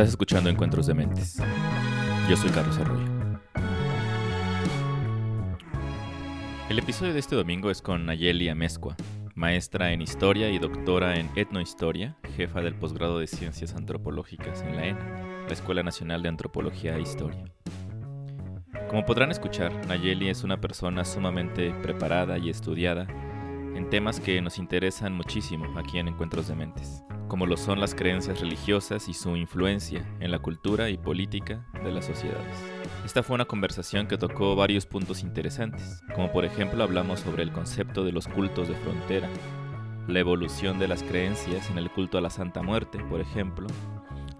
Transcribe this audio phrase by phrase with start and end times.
[0.00, 1.42] Estás escuchando Encuentros de Mentes.
[2.26, 3.04] Yo soy Carlos Arroyo.
[6.70, 8.96] El episodio de este domingo es con Nayeli Amezcua,
[9.34, 14.86] maestra en Historia y doctora en Etnohistoria, jefa del posgrado de Ciencias Antropológicas en la
[14.86, 17.44] ENA, la Escuela Nacional de Antropología e Historia.
[18.88, 23.06] Como podrán escuchar, Nayeli es una persona sumamente preparada y estudiada
[23.74, 27.94] en temas que nos interesan muchísimo aquí en Encuentros de Mentes como lo son las
[27.94, 32.58] creencias religiosas y su influencia en la cultura y política de las sociedades.
[33.04, 37.52] Esta fue una conversación que tocó varios puntos interesantes, como por ejemplo hablamos sobre el
[37.52, 39.30] concepto de los cultos de frontera,
[40.08, 43.68] la evolución de las creencias en el culto a la Santa Muerte, por ejemplo,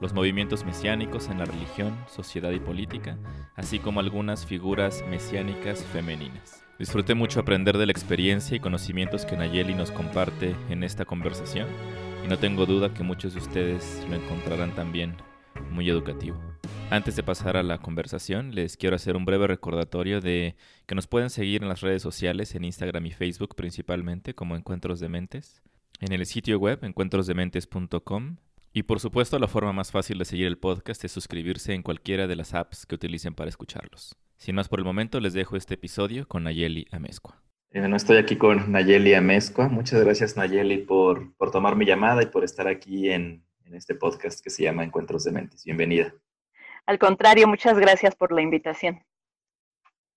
[0.00, 3.18] los movimientos mesiánicos en la religión, sociedad y política,
[3.54, 6.69] así como algunas figuras mesiánicas femeninas.
[6.80, 11.68] Disfruté mucho aprender de la experiencia y conocimientos que Nayeli nos comparte en esta conversación
[12.24, 15.14] y no tengo duda que muchos de ustedes lo encontrarán también
[15.70, 16.40] muy educativo.
[16.88, 21.06] Antes de pasar a la conversación, les quiero hacer un breve recordatorio de que nos
[21.06, 25.62] pueden seguir en las redes sociales, en Instagram y Facebook principalmente, como Encuentros de Mentes,
[26.00, 28.36] en el sitio web encuentrosdementes.com
[28.72, 32.26] y por supuesto la forma más fácil de seguir el podcast es suscribirse en cualquiera
[32.26, 34.16] de las apps que utilicen para escucharlos.
[34.40, 37.42] Sin más por el momento, les dejo este episodio con Nayeli Amezcua.
[37.74, 39.68] Bueno, estoy aquí con Nayeli Amezcua.
[39.68, 43.94] Muchas gracias, Nayeli, por, por tomar mi llamada y por estar aquí en, en, este
[43.94, 45.62] podcast que se llama Encuentros de Mentes.
[45.66, 46.14] Bienvenida.
[46.86, 49.04] Al contrario, muchas gracias por la invitación.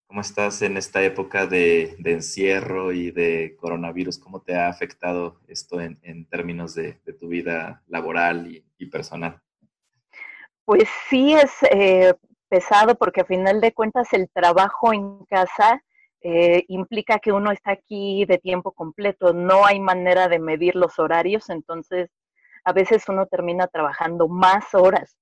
[0.07, 4.19] ¿Cómo estás en esta época de, de encierro y de coronavirus?
[4.19, 8.85] ¿Cómo te ha afectado esto en, en términos de, de, tu vida laboral y, y,
[8.85, 9.41] personal?
[10.63, 12.13] Pues sí es eh,
[12.53, 15.83] pesado porque a final de cuentas el trabajo en casa
[16.21, 20.99] eh, implica que uno está aquí de tiempo completo, no hay manera de medir los
[20.99, 22.11] horarios, entonces
[22.63, 25.17] a veces uno termina trabajando más horas,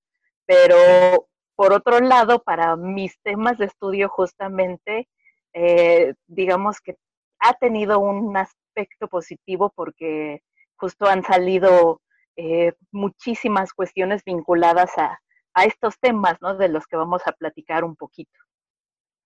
[0.46, 5.08] pero por otro lado, para mis temas de estudio justamente,
[5.54, 6.98] eh, digamos que
[7.40, 10.42] ha tenido un aspecto positivo porque
[10.76, 12.02] justo han salido
[12.36, 15.18] eh, muchísimas cuestiones vinculadas a,
[15.54, 16.56] a estos temas, ¿no?
[16.56, 18.40] De los que vamos a platicar un poquito.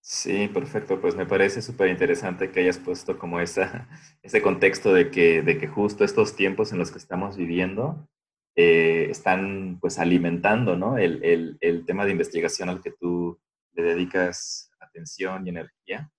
[0.02, 1.02] Sí, perfecto.
[1.02, 3.90] Pues me parece súper interesante que hayas puesto como esa,
[4.22, 8.08] ese contexto de que, de que justo estos tiempos en los que estamos viviendo
[8.56, 10.98] eh, están pues alimentando ¿no?
[10.98, 13.40] el, el, el, tema de investigación al que tú
[13.74, 16.12] le dedicas atención y energía.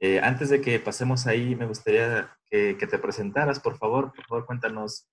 [0.00, 4.12] Eh, antes de que pasemos ahí, me gustaría que, que, te presentaras, por favor.
[4.12, 5.08] Por favor, cuéntanos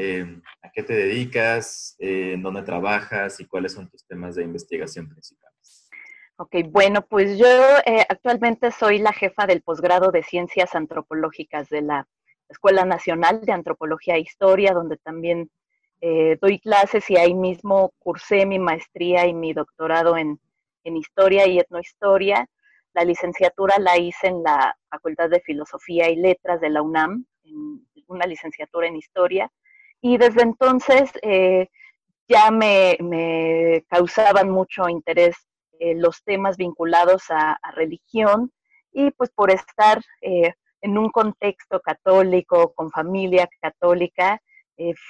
[0.00, 5.08] eh, a qué te dedicas, en dónde trabajas y cuáles son tus temas de investigación
[5.08, 5.90] principales.
[6.36, 7.48] Ok, bueno, pues yo
[7.84, 12.06] eh, actualmente soy la jefa del posgrado de Ciencias Antropológicas de la
[12.48, 15.50] Escuela Nacional de Antropología e Historia, donde también
[16.00, 20.38] eh, doy clases y ahí mismo cursé mi maestría y mi doctorado en,
[20.84, 22.48] en Historia y Etnohistoria.
[22.94, 27.84] La licenciatura la hice en la Facultad de Filosofía y Letras de la UNAM, en
[28.06, 29.50] una licenciatura en Historia.
[30.00, 31.68] Y desde entonces eh,
[32.28, 35.36] ya me, me causaban mucho interés
[35.80, 38.52] eh, los temas vinculados a, religión
[38.92, 44.40] y pues por estar eh, en un contexto católico, con familia católica,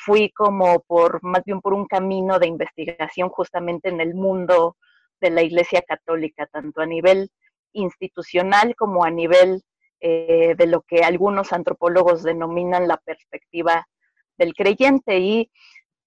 [0.06, 4.78] fui como por, más bien por un camino de investigación justamente en el mundo
[5.20, 7.28] de la Iglesia Católica, tanto a nivel
[7.75, 9.62] institucional como a nivel
[10.00, 13.87] de lo que algunos antropólogos denominan la perspectiva
[14.38, 15.19] del creyente.
[15.19, 15.50] Y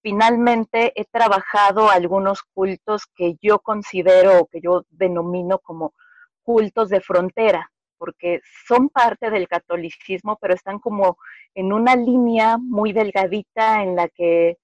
[0.02, 5.94] finalmente he trabajado algunos cultos que yo considero o que yo denomino como
[6.42, 11.18] cultos de frontera, porque son parte del catolicismo, pero están como
[11.54, 14.58] en una línea muy delgadita en la que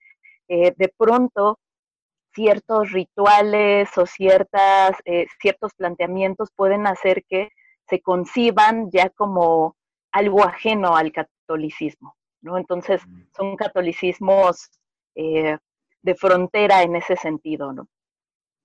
[0.49, 1.59] eh, de pronto
[2.35, 7.51] ciertos rituales o ciertas, eh, ciertos planteamientos pueden hacer que
[7.89, 9.77] se conciban ya como
[10.13, 12.17] algo ajeno al catolicismo,
[12.49, 12.59] ¿no?
[12.59, 13.01] Entonces
[13.37, 14.71] son catolicismos
[15.15, 15.57] eh,
[16.03, 17.89] de frontera en ese sentido, ¿no?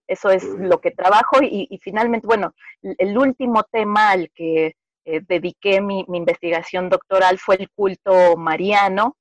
[0.08, 4.76] Eso es lo que trabajo y, y finalmente, bueno, el último tema al que
[5.06, 9.18] eh, dediqué mi, mi, investigación doctoral fue el culto mariano,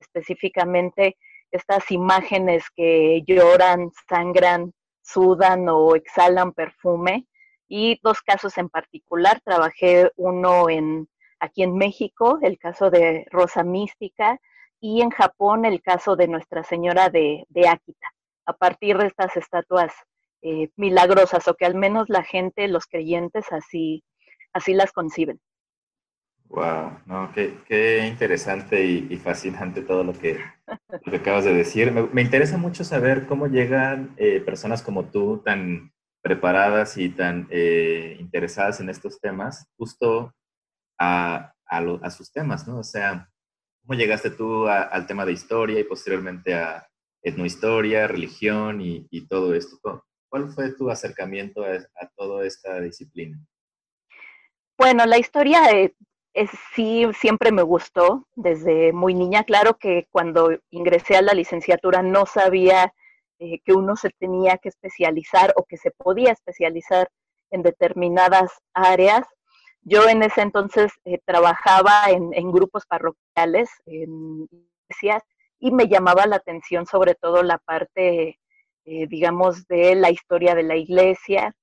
[0.00, 1.16] específicamente
[1.50, 4.72] estas imágenes que lloran, sangran,
[5.02, 7.26] sudan o exhalan perfume.
[7.68, 11.08] Y dos casos en particular, trabajé uno en,
[11.40, 14.38] aquí en México, el caso de Rosa Mística,
[14.80, 18.06] y en Japón el caso de Nuestra Señora de, de Akita,
[18.46, 19.92] a partir de estas estatuas
[20.42, 24.04] eh, milagrosas, o que al menos la gente, los creyentes, así,
[24.52, 25.40] así las conciben.
[26.48, 30.38] Wow, no, qué, interesante y, fascinante todo lo que,
[31.12, 31.90] acabas de decir.
[31.90, 35.92] Me, interesa mucho saber cómo llegan eh, personas como tú, tan
[36.22, 40.34] preparadas y tan eh, interesadas en estos temas, justo
[40.98, 42.78] a, a, sus temas, ¿no?
[42.78, 43.30] O sea,
[43.82, 46.86] ¿cómo llegaste tú al tema de historia y posteriormente a
[47.22, 50.04] etnohistoria, religión y, todo esto?
[50.28, 53.38] ¿Cuál fue tu acercamiento a, a toda esta disciplina?
[54.76, 55.62] Bueno, la historia
[56.74, 59.44] sí siempre me gustó desde muy niña.
[59.44, 62.92] Claro que cuando ingresé a la licenciatura no sabía
[63.38, 67.08] eh, que uno se tenía que especializar o que se podía especializar
[67.50, 69.26] en determinadas áreas.
[69.84, 75.22] Yo en ese entonces eh, trabajaba en, grupos parroquiales, en iglesias,
[75.58, 78.38] y me llamaba la atención sobre todo la parte,
[78.84, 81.54] eh, digamos, de la historia de la iglesia,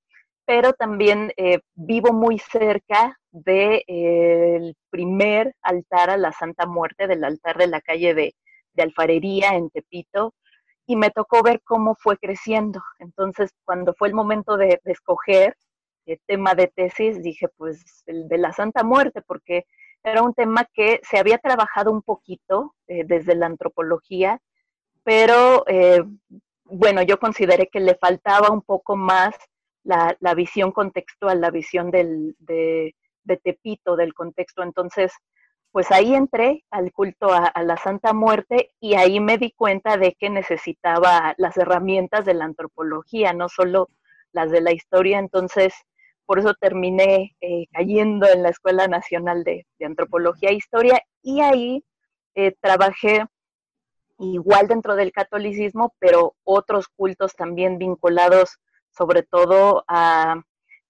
[0.45, 1.31] pero también
[1.75, 8.13] vivo muy cerca del primer altar a la Santa Muerte, del altar de la calle
[8.13, 8.35] de,
[8.77, 10.33] Alfarería en Tepito,
[10.87, 12.81] y me tocó ver cómo fue creciendo.
[12.99, 15.55] Entonces, cuando fue el momento de, escoger
[16.05, 19.65] el tema de tesis, dije, pues el de la Santa Muerte, porque
[20.03, 24.41] era un tema que se había trabajado un poquito eh, desde la antropología,
[25.03, 26.03] pero eh,
[26.65, 29.35] bueno, yo consideré que le faltaba un poco más
[29.83, 32.95] la, visión contextual, la visión del, de,
[33.43, 34.63] Tepito, del contexto.
[34.63, 35.11] Entonces,
[35.71, 40.13] pues ahí entré al culto a, la Santa Muerte y ahí me di cuenta de
[40.13, 43.89] que necesitaba las herramientas de la antropología, no solo
[44.31, 45.19] las de la historia.
[45.19, 45.73] Entonces,
[46.31, 51.83] por eso terminé eh, cayendo en la Escuela Nacional de, Antropología e Historia y ahí
[52.35, 53.25] eh, trabajé
[54.17, 58.59] igual dentro del catolicismo, pero otros cultos también vinculados
[58.91, 60.41] sobre todo a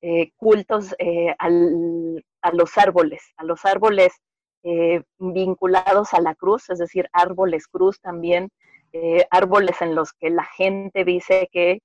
[0.04, 4.14] eh, cultos eh, a los árboles, a los árboles
[5.18, 8.52] vinculados a la cruz, es decir, árboles cruz también,
[9.32, 11.82] árboles en los que la gente dice que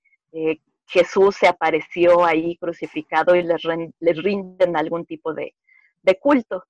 [0.87, 5.55] Jesús se apareció ahí crucificado y les, rinden algún tipo de,
[6.03, 6.65] de culto.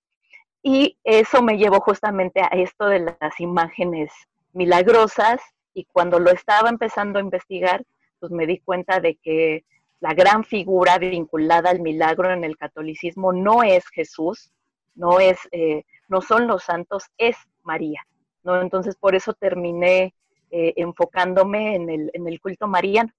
[0.62, 4.10] Y eso me llevó justamente a esto de las imágenes
[4.52, 5.40] milagrosas
[5.74, 7.84] y cuando lo estaba empezando a investigar,
[8.18, 9.64] pues me di cuenta de que
[10.00, 14.50] la gran figura vinculada al milagro en el catolicismo no es Jesús,
[14.94, 18.00] no es, eh, no son los santos, es María.
[18.42, 18.60] ¿no?
[18.60, 20.14] Entonces por eso terminé
[20.50, 23.10] eh, enfocándome en el, en el culto mariano.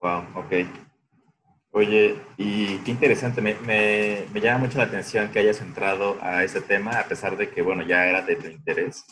[0.00, 0.52] Wow, ok.
[1.70, 6.42] Oye, y qué interesante, me, me, me, llama mucho la atención que hayas entrado a
[6.42, 9.04] ese tema, a pesar de que, bueno, ya era de tu interés,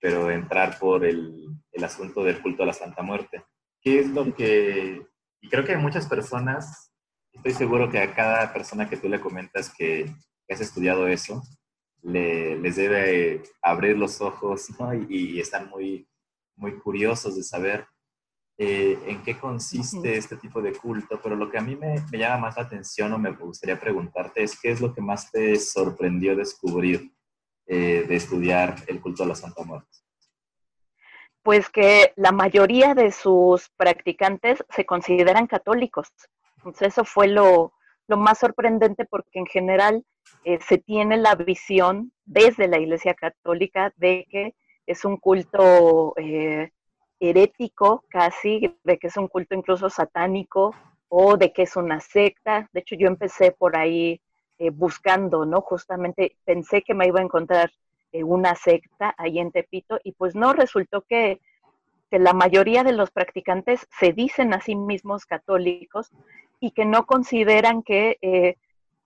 [0.00, 3.44] pero entrar por el, el asunto del culto a la Santa Muerte.
[3.80, 5.06] ¿Qué es lo que
[5.40, 6.92] y creo que hay muchas personas,
[7.32, 10.14] estoy seguro que a cada persona que tú le comentas que,
[10.50, 11.42] has estudiado eso,
[12.02, 14.66] le, les debe abrir los ojos
[15.10, 16.08] y, están muy,
[16.56, 17.86] muy curiosos de saber
[18.58, 22.18] eh, en qué consiste este tipo de culto, pero lo que a mí me, me,
[22.18, 25.56] llama más la atención o me gustaría preguntarte es qué es lo que más te
[25.56, 27.12] sorprendió descubrir
[27.66, 29.98] eh, de estudiar el culto a la Santa Muerte
[31.48, 36.12] pues que la mayoría de sus practicantes se consideran católicos.
[36.58, 37.72] Entonces eso fue lo,
[38.06, 40.04] más sorprendente porque en general
[40.44, 46.70] eh, se tiene la visión desde la Iglesia Católica de que es un culto eh,
[47.20, 50.74] herético casi, de que es un culto incluso satánico
[51.08, 52.68] o de que es una secta.
[52.72, 54.20] De hecho, yo empecé por ahí
[54.58, 55.60] eh, buscando, ¿no?
[55.60, 57.70] Justamente pensé que me iba a encontrar
[58.12, 61.40] eh, una secta ahí en Tepito y pues no, resultó que,
[62.10, 66.10] la mayoría de los practicantes se dicen a sí mismos católicos
[66.58, 68.56] y que no consideran que eh,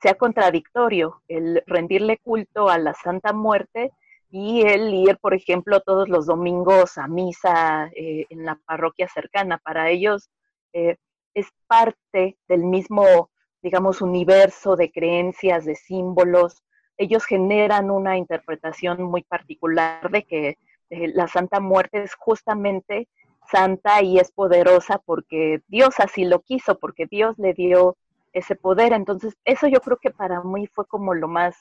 [0.00, 3.90] sea contradictorio el rendirle culto a la Santa Muerte
[4.32, 9.58] y el ir, por ejemplo, todos los domingos a misa eh, en la parroquia cercana.
[9.58, 10.30] Para ellos
[10.72, 13.30] es parte del mismo,
[13.62, 16.62] digamos, universo de creencias, de símbolos,
[17.02, 20.58] ellos generan una interpretación muy particular de que
[20.90, 23.08] eh, la Santa Muerte es justamente
[23.50, 27.96] santa y es poderosa porque Dios así lo quiso, porque Dios le dio
[28.32, 28.92] ese poder.
[28.92, 31.56] Entonces, eso yo creo que para mí fue como lo más,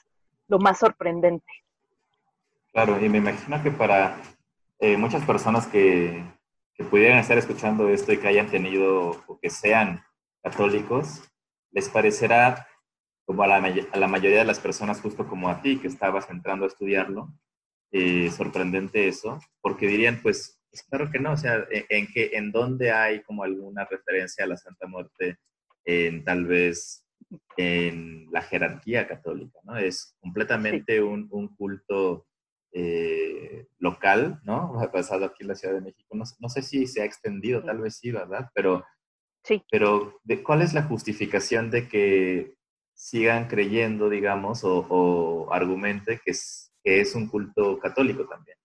[0.48, 1.52] lo más sorprendente.
[2.72, 4.20] Claro, y me imagino que para
[4.80, 6.24] eh, muchas personas que,
[6.74, 10.02] que pudieran estar escuchando esto y que hayan tenido o que sean
[10.42, 11.22] católicos,
[11.70, 12.66] les parecerá
[13.24, 16.68] como a la, mayoría de las personas, justo como a ti, que estabas entrando a
[16.68, 17.32] estudiarlo,
[17.92, 22.50] eh, sorprendente eso, porque dirían, pues, pues, que no, o sea, e, en, que, en
[22.50, 25.38] dónde hay como alguna referencia a la Santa Muerte
[25.84, 27.06] en tal vez
[27.56, 29.76] en la jerarquía católica, ¿no?
[29.76, 32.26] Es completamente un, culto
[32.72, 34.80] eh, local, ¿no?
[34.80, 36.16] Ha pasado aquí en la Ciudad de México.
[36.16, 38.50] No, sé si se ha extendido, tal vez sí, ¿verdad?
[38.54, 38.84] Pero,
[39.44, 39.62] sí.
[39.70, 42.56] pero ¿cuál es la justificación de que
[42.94, 48.56] sigan creyendo, digamos, o, argumente que es, que es un culto católico también?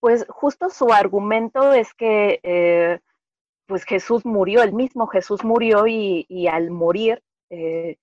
[0.00, 3.00] Pues justo su argumento es que eh,
[3.66, 7.96] pues Jesús murió, el mismo Jesús murió y, al morir eh,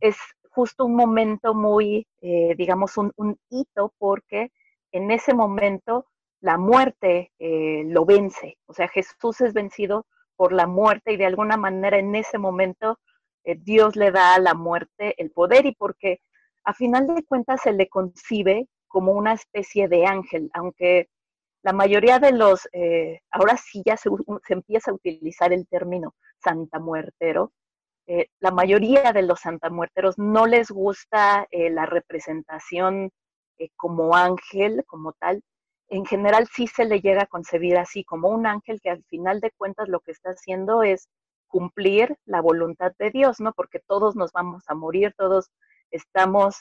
[0.00, 0.16] es
[0.54, 4.50] justo un momento muy, eh, digamos, un, hito porque
[4.92, 6.06] en ese momento
[6.40, 11.56] la muerte lo vence, o sea, Jesús es vencido por la muerte y de alguna
[11.56, 12.98] manera en ese momento
[13.44, 16.20] Dios le da a la muerte el poder y porque
[16.64, 21.08] a final de cuentas se le concibe como una especie de ángel, aunque
[21.62, 24.10] la mayoría de los, eh, ahora sí ya se,
[24.48, 27.52] empieza a utilizar el término santamuertero,
[28.06, 33.10] eh, la mayoría de los santamuerteros no les gusta eh, la representación
[33.76, 35.40] como ángel, como tal.
[35.88, 39.40] En general sí se le llega a concebir así, como un ángel que al final
[39.40, 41.08] de cuentas lo que está haciendo es
[41.46, 43.52] cumplir la voluntad de Dios, ¿no?
[43.52, 45.50] Porque todos nos vamos a morir, todos
[45.92, 46.56] estamos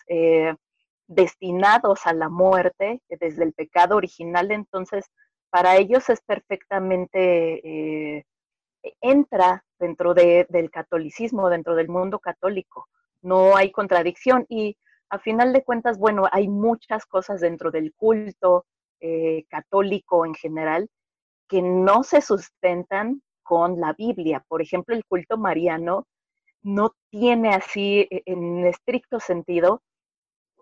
[1.07, 5.05] destinados a la muerte desde el pecado original, entonces
[5.51, 8.25] para ellos es perfectamente, eh,
[9.01, 12.87] entra dentro del catolicismo, dentro del mundo católico,
[13.21, 14.77] no hay contradicción y
[15.09, 18.65] a final de cuentas, bueno, hay muchas cosas dentro del culto
[19.01, 20.89] eh, católico en general
[21.49, 24.45] que no se sustentan con la Biblia.
[24.47, 26.07] Por ejemplo, el culto mariano
[26.61, 29.81] no tiene así, e, en estricto sentido,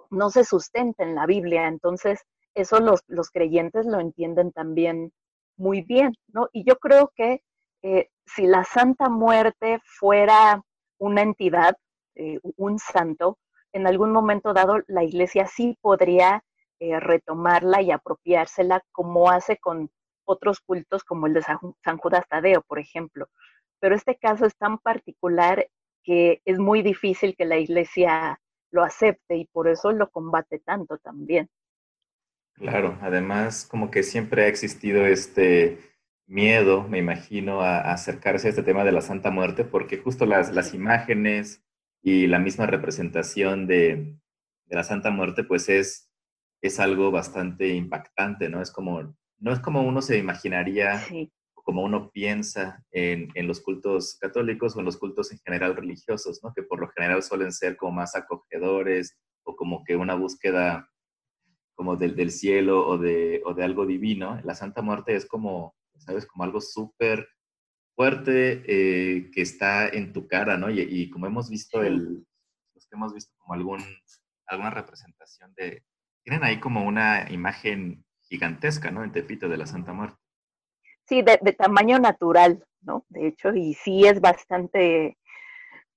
[0.09, 1.67] no se sustenta en la Biblia.
[1.67, 2.21] Entonces,
[2.55, 5.11] eso los, los creyentes lo entienden también
[5.57, 6.47] muy bien, ¿no?
[6.53, 7.43] Y yo creo que
[7.83, 10.61] eh, si la Santa Muerte fuera
[10.97, 11.75] una entidad,
[12.15, 13.37] eh, un santo,
[13.73, 16.43] en algún momento dado la iglesia sí podría
[16.79, 19.89] eh, retomarla y apropiársela como hace con
[20.25, 23.27] otros cultos como el de San Judas Tadeo, por ejemplo.
[23.79, 25.67] Pero este caso es tan particular
[26.03, 28.39] que es muy difícil que la iglesia
[28.71, 31.49] lo acepte y por eso lo combate tanto también.
[32.53, 35.88] Claro, además como que siempre ha existido este
[36.29, 40.53] miedo, me imagino, a, acercarse a este tema de la Santa Muerte, porque justo las,
[40.53, 41.63] las imágenes
[42.01, 44.15] y la misma representación de,
[44.67, 46.11] la Santa Muerte, pues es,
[46.61, 48.61] es algo bastante impactante, ¿no?
[48.61, 51.01] Es como, no es como uno se imaginaría
[51.69, 56.39] como uno piensa en, en, los cultos católicos o en los cultos en general religiosos,
[56.43, 56.51] ¿no?
[56.51, 60.89] que por lo general suelen ser como más acogedores o como que una búsqueda
[61.75, 64.41] como del, del cielo o de, o de, algo divino.
[64.43, 66.25] La Santa Muerte es como, ¿sabes?
[66.25, 67.27] Como algo súper
[67.95, 70.69] fuerte eh, que está en tu cara, ¿no?
[70.69, 72.25] Y, y como hemos visto, el,
[72.73, 73.83] los que hemos visto como algún,
[74.47, 75.83] alguna representación de...
[76.23, 79.03] Tienen ahí como una imagen gigantesca, ¿no?
[79.03, 80.17] En Tepito de la Santa Muerte.
[81.07, 83.03] Sí, de, tamaño natural, ¿no?
[83.09, 85.17] De hecho, y sí es bastante,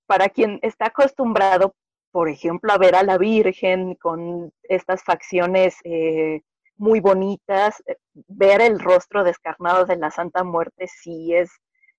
[0.07, 1.75] para quien está acostumbrado,
[2.11, 6.43] por ejemplo, a ver a la Virgen con estas facciones eh,
[6.77, 11.51] muy bonitas, eh, ver el rostro descarnado de la Santa Muerte sí es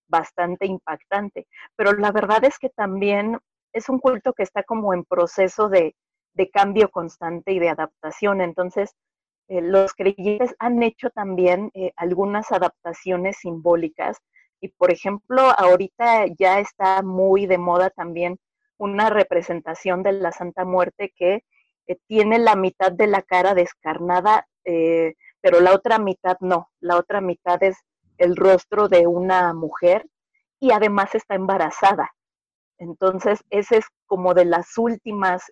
[0.07, 1.47] bastante impactante.
[1.75, 3.39] Pero la verdad es que también
[3.73, 5.95] es un culto que está como en proceso de,
[6.33, 8.41] de cambio constante y de adaptación.
[8.41, 8.95] Entonces,
[9.47, 14.17] eh, los creyentes han hecho también eh, algunas adaptaciones simbólicas
[14.61, 18.37] y, por ejemplo, ahorita ya está muy de moda también
[18.77, 21.43] una representación de la Santa Muerte que
[22.07, 27.61] tiene la mitad de la cara descarnada, pero la otra mitad no, la otra mitad
[27.63, 27.77] es
[28.17, 30.07] el rostro de una mujer
[30.59, 32.11] y además está embarazada.
[32.77, 35.43] Entonces, ese es como de las últimas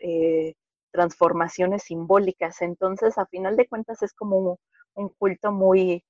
[0.92, 2.62] transformaciones simbólicas.
[2.62, 4.60] Entonces, a final de cuentas, es como
[4.94, 6.04] un, culto muy,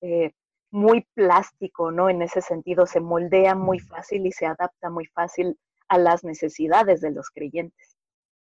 [0.00, 0.32] eh,
[0.70, 2.10] muy plástico, ¿no?
[2.10, 5.56] En ese sentido, se moldea muy fácil y se adapta muy fácil
[5.88, 7.96] a las necesidades de los creyentes.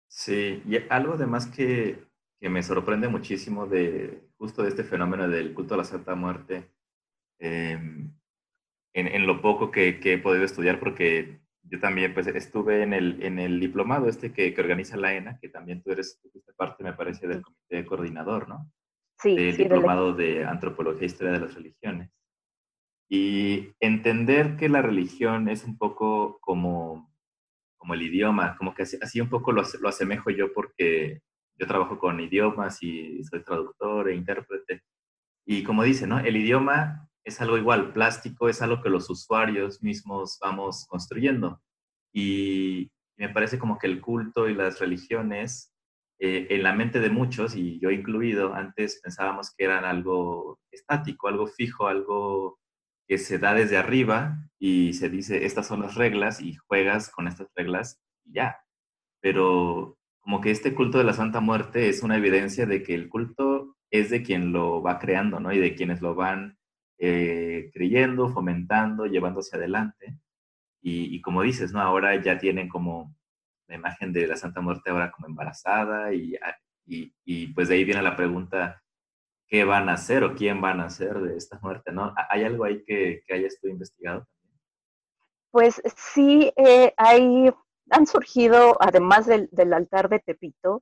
[0.08, 2.04] Sí, y algo además que,
[2.42, 6.72] que me sorprende muchísimo de justo de este fenómeno del culto a la Santa Muerte,
[7.40, 8.12] em,
[8.96, 12.94] en, en, lo poco que, que, he podido estudiar, porque yo también pues estuve en
[12.94, 16.20] el, en el diplomado este que, que organiza la ENA, que también tú eres
[16.58, 18.72] parte, me parece, del comité coordinador, ¿no?
[19.20, 19.36] Sí.
[19.36, 22.10] Del diplomado de Antropología e Historia de las Religiones.
[23.08, 27.14] Y entender que la religión es un poco como,
[27.78, 31.22] como el idioma, como que así, así un poco lo, lo asemejo yo porque
[31.62, 34.82] yo trabajo con idiomas y soy traductor e intérprete.
[35.46, 36.20] Y como dice, ¿no?
[36.20, 41.62] El idioma es algo igual, plástico es algo que los usuarios mismos vamos construyendo.
[42.12, 45.72] Y me parece como que el culto y las religiones,
[46.20, 51.28] eh, en la mente de muchos, y yo incluido, antes pensábamos que eran algo estático,
[51.28, 52.60] algo fijo, algo
[53.08, 57.28] que se da desde arriba y se dice, estas son las reglas y juegas con
[57.28, 58.58] estas reglas y ya.
[59.22, 63.10] Pero como que este culto de la Santa Muerte es una evidencia de que el
[63.10, 65.52] culto es de quien lo va creando, ¿no?
[65.52, 66.58] Y de quienes lo van
[66.98, 70.18] eh, creyendo, fomentando, llevándose adelante.
[70.84, 71.82] Y, como dices, ¿no?
[71.82, 73.16] Ahora ya tienen como
[73.68, 76.36] la imagen de la Santa Muerte ahora como embarazada y,
[76.88, 78.82] y, y pues de ahí viene la pregunta,
[79.48, 82.14] ¿qué van a hacer o quién van a hacer de esta muerte, ¿no?
[82.30, 84.28] ¿Hay algo ahí que, que hayas tú investigado?
[85.52, 87.52] Pues sí, eh, hay,
[87.92, 90.82] han surgido, además del, altar de Tepito,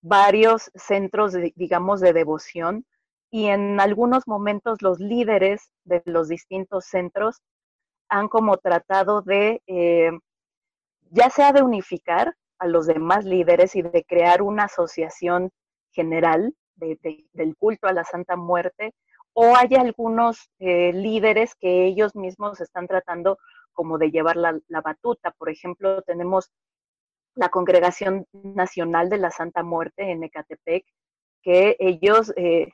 [0.00, 2.84] varios centros, digamos, de devoción
[3.30, 7.42] y en algunos momentos los líderes de los distintos centros
[8.08, 10.12] han como tratado de, eh,
[11.10, 15.50] ya sea de unificar a los demás líderes y de crear una asociación
[15.92, 18.94] general del culto a la Santa Muerte,
[19.34, 23.38] o hay algunos eh, líderes que ellos mismos están tratando
[23.76, 25.30] como de llevar la, batuta.
[25.38, 26.50] Por ejemplo, tenemos
[27.36, 30.84] la Congregación Nacional de la Santa Muerte en Ecatepec,
[31.42, 32.72] que ellos eh,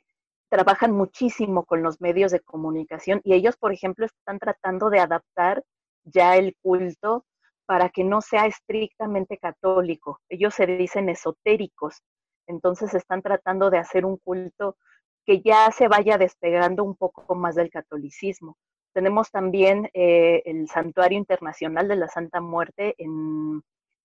[0.48, 5.64] trabajan muchísimo con los medios de comunicación y ellos, por ejemplo, están tratando de adaptar
[6.04, 7.26] ya el culto
[7.66, 10.20] para que no sea estrictamente católico.
[10.28, 12.02] Ellos se dicen esotéricos,
[12.46, 14.76] entonces están tratando de hacer un culto
[15.24, 18.56] que ya se vaya despegando un poco más del catolicismo.
[18.92, 23.62] Tenemos también eh, el Santuario Internacional de la Santa Muerte en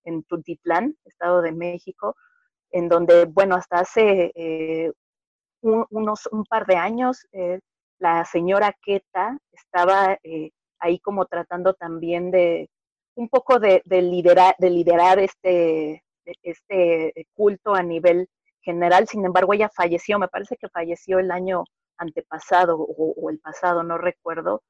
[0.08, 0.26] en
[1.06, 2.16] Estado de México,
[2.72, 4.92] en donde, bueno, hasta hace eh,
[5.62, 7.60] un, unos, un par de años, eh,
[8.00, 10.18] la señora Queta estaba
[10.80, 12.70] ahí como tratando también de
[13.16, 16.04] un poco de, liderar, de liderar este,
[16.44, 18.30] este culto a nivel
[18.62, 19.08] general.
[19.08, 21.64] Sin embargo, ella falleció, me parece que falleció el año
[21.98, 24.62] antepasado o el pasado, no recuerdo,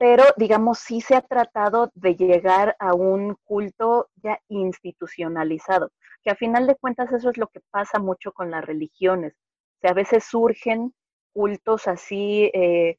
[0.00, 5.92] pero digamos sí se ha tratado de llegar a un culto ya institucionalizado,
[6.24, 9.34] que a final de cuentas eso es lo que pasa mucho con las religiones.
[9.34, 10.94] O sea, a veces surgen
[11.34, 12.96] cultos así eh,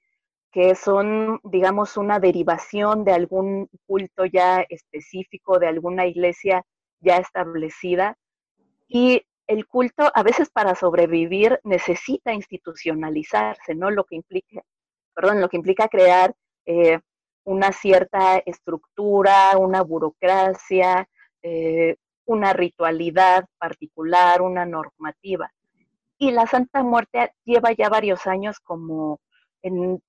[0.51, 6.63] que son, digamos, una derivación de algún culto ya específico, de alguna iglesia
[6.99, 8.15] ya establecida.
[8.87, 13.89] Y el culto, a veces para sobrevivir, necesita institucionalizarse, ¿no?
[13.89, 14.61] Lo que implica,
[15.15, 16.99] perdón, lo que implica crear eh,
[17.43, 21.07] una cierta estructura, una burocracia,
[21.41, 21.95] eh,
[22.25, 25.51] una ritualidad particular, una normativa.
[26.17, 29.19] Y la Santa Muerte lleva ya varios años como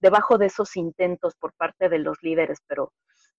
[0.00, 2.92] debajo de esos intentos por parte de los líderes, pero,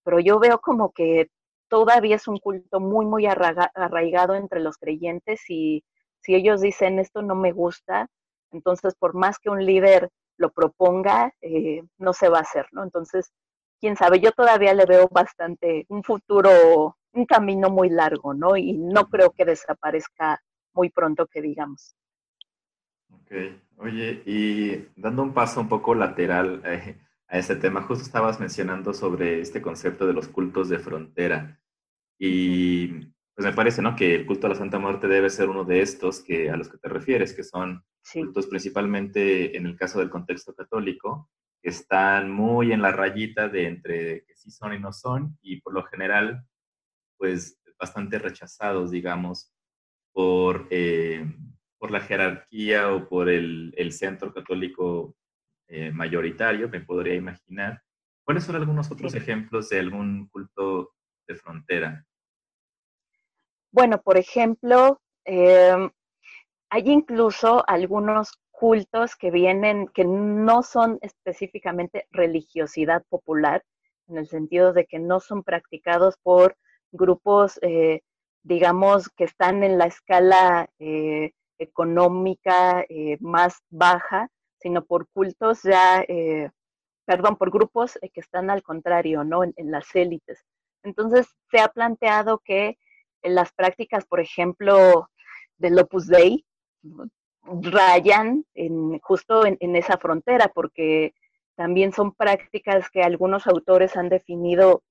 [0.03, 1.29] pero yo veo como que
[1.69, 5.83] todavía es un culto muy, muy arraigado entre los creyentes y
[6.19, 8.07] si ellos dicen esto no me gusta,
[8.51, 12.83] entonces por más que un líder lo proponga, eh, no se va a hacer, ¿no?
[12.83, 13.31] Entonces,
[13.79, 18.55] quién sabe, yo todavía le veo bastante un futuro, un camino muy largo, ¿no?
[18.57, 20.41] Y no creo que desaparezca
[20.73, 21.95] muy pronto, que digamos.
[23.11, 23.31] Ok,
[23.77, 28.93] oye, y dando un paso un poco lateral eh, a este tema, justo estabas mencionando
[28.93, 31.59] sobre este concepto de los cultos de frontera.
[32.17, 32.87] Y
[33.35, 33.95] pues me parece, ¿no?
[33.95, 36.69] Que el culto a la Santa Muerte debe ser uno de estos que, a los
[36.69, 41.29] que te refieres, que son cultos principalmente en el caso del contexto católico,
[41.61, 45.61] que están muy en la rayita de entre que sí son y no son, y
[45.61, 46.45] por lo general,
[47.17, 49.53] pues bastante rechazados, digamos,
[50.11, 51.25] por, eh,
[51.77, 55.15] por la jerarquía o por el, el centro católico
[55.67, 57.81] eh, mayoritario, me podría imaginar.
[58.23, 60.93] ¿Cuáles son algunos otros ejemplos de algún culto
[61.27, 62.05] de frontera?
[63.71, 65.89] Bueno, por ejemplo, em,
[66.73, 73.63] hay incluso algunos cultos que vienen, que no son específicamente religiosidad popular,
[74.07, 76.57] en el sentido de que no son practicados por
[76.91, 78.01] grupos, eh,
[78.41, 86.03] digamos, que están en la escala eh, económica eh, más baja, sino por cultos ya,
[87.05, 89.43] perdón, por grupos que están al contrario, ¿no?
[89.43, 90.43] en las élites.
[90.81, 92.79] Entonces, se ha planteado que
[93.21, 95.11] las prácticas, por ejemplo,
[95.57, 96.43] del Opus Dei,
[97.61, 98.45] rayan
[99.01, 101.13] justo en, esa frontera, porque
[101.55, 104.83] también son prácticas que algunos autores han definido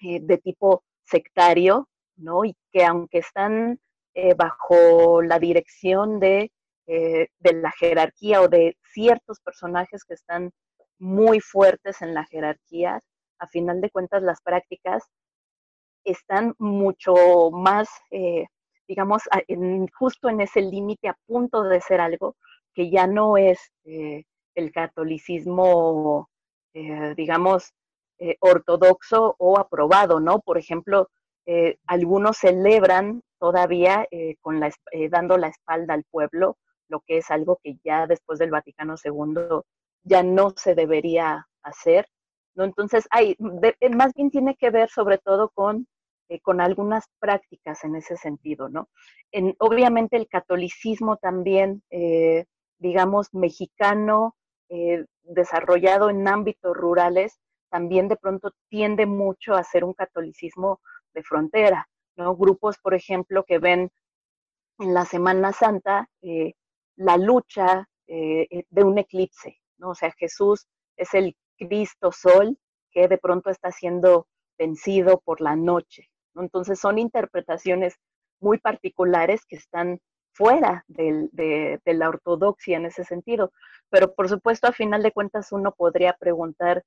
[0.00, 2.44] eh, de tipo sectario, ¿no?
[2.44, 3.80] Y que aunque están
[4.14, 6.52] eh, bajo la dirección de,
[6.86, 10.52] eh, de la jerarquía o de ciertos personajes que están
[10.98, 13.00] muy fuertes en la jerarquía,
[13.38, 15.02] a final de cuentas las prácticas
[16.04, 17.88] están mucho más,
[18.84, 19.22] eh, digamos,
[19.98, 22.36] justo en ese límite a punto de ser algo
[22.74, 26.28] que ya no es eh, el catolicismo,
[26.74, 27.72] eh, digamos,
[28.40, 30.40] ortodoxo o aprobado, ¿no?
[30.40, 31.08] Por ejemplo,
[31.86, 34.06] algunos celebran todavía
[34.40, 34.70] con la,
[35.10, 36.56] dando la espalda al pueblo,
[36.88, 39.60] lo que es algo que ya después del Vaticano II
[40.04, 42.06] ya no se debería hacer.
[42.54, 42.64] ¿no?
[42.64, 43.36] Entonces, hay,
[43.90, 45.86] más bien tiene que ver sobre todo con,
[46.28, 48.88] eh, con algunas prácticas en ese sentido, ¿no?
[49.30, 52.46] En, obviamente el catolicismo también, eh,
[52.78, 54.34] digamos, mexicano,
[54.70, 57.38] eh, desarrollado en ámbitos rurales,
[57.70, 60.80] también de pronto tiende mucho a ser un catolicismo
[61.12, 62.34] de frontera, ¿no?
[62.36, 63.90] Grupos, por ejemplo, que ven
[64.78, 66.08] en la Semana Santa
[66.96, 69.90] la lucha de un eclipse, ¿no?
[69.90, 72.58] O sea, Jesús es el Cristo Sol
[72.90, 74.26] que de pronto está siendo
[74.58, 76.08] vencido por la noche.
[76.36, 77.94] Entonces son interpretaciones
[78.40, 80.00] muy particulares que están
[80.32, 83.52] fuera de, la ortodoxia en ese sentido.
[83.90, 86.82] Pero por supuesto, a final de cuentas, uno podría preguntar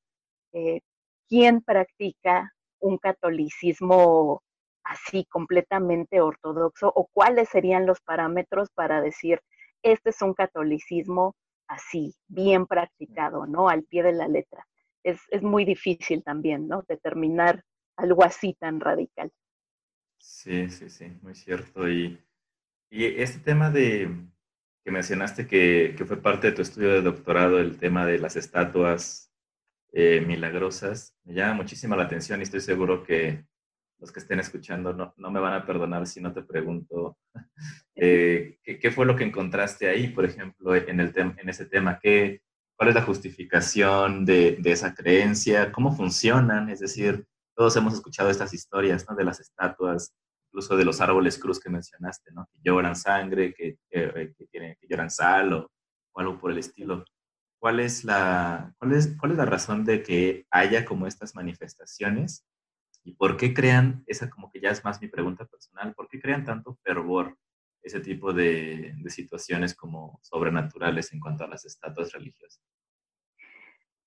[0.54, 0.82] eh,
[1.28, 4.42] quién practica un catolicismo
[4.84, 9.42] así completamente ortodoxo o cuáles serían los parámetros para decir,
[9.84, 11.36] este es un catolicismo
[11.68, 13.70] así, bien practicado, ¿no?
[13.70, 14.66] Al pie de la letra.
[15.04, 16.84] Es, muy difícil también, ¿no?
[16.88, 17.64] Determinar
[17.98, 19.32] algo así tan radical.
[20.18, 21.90] Sí, sí, sí, muy cierto.
[21.90, 22.20] Y,
[22.90, 24.10] y este tema de
[24.88, 29.30] que mencionaste que, fue parte de tu estudio de doctorado, el tema de las estatuas
[29.92, 33.46] eh, milagrosas, me llama muchísimo la atención y estoy seguro que
[34.00, 37.18] los que estén escuchando no, no me van a perdonar si no te pregunto
[37.96, 42.00] eh, ¿qué, fue lo que encontraste ahí, por ejemplo, en, el en ese tema.
[42.02, 42.42] ¿Qué,
[42.78, 45.70] ¿Cuál es la justificación de, de, esa creencia?
[45.70, 46.70] ¿Cómo funcionan?
[46.70, 49.16] Es decir, todos hemos escuchado estas historias ¿no?
[49.16, 50.14] de las estatuas,
[50.50, 52.48] incluso de los árboles cruz que mencionaste, ¿no?
[52.54, 55.72] que lloran sangre, que, que, que lloran sal o,
[56.14, 57.04] o, algo por el estilo.
[57.60, 62.46] ¿Cuál es, la, cuál, es, ¿Cuál es la razón de que haya como estas manifestaciones
[63.08, 66.20] ¿Y por qué crean, esa como que ya es más mi pregunta personal, ¿por qué
[66.20, 67.38] crean tanto fervor
[67.82, 72.62] ese tipo de, situaciones como sobrenaturales en cuanto a las estatuas religiosas?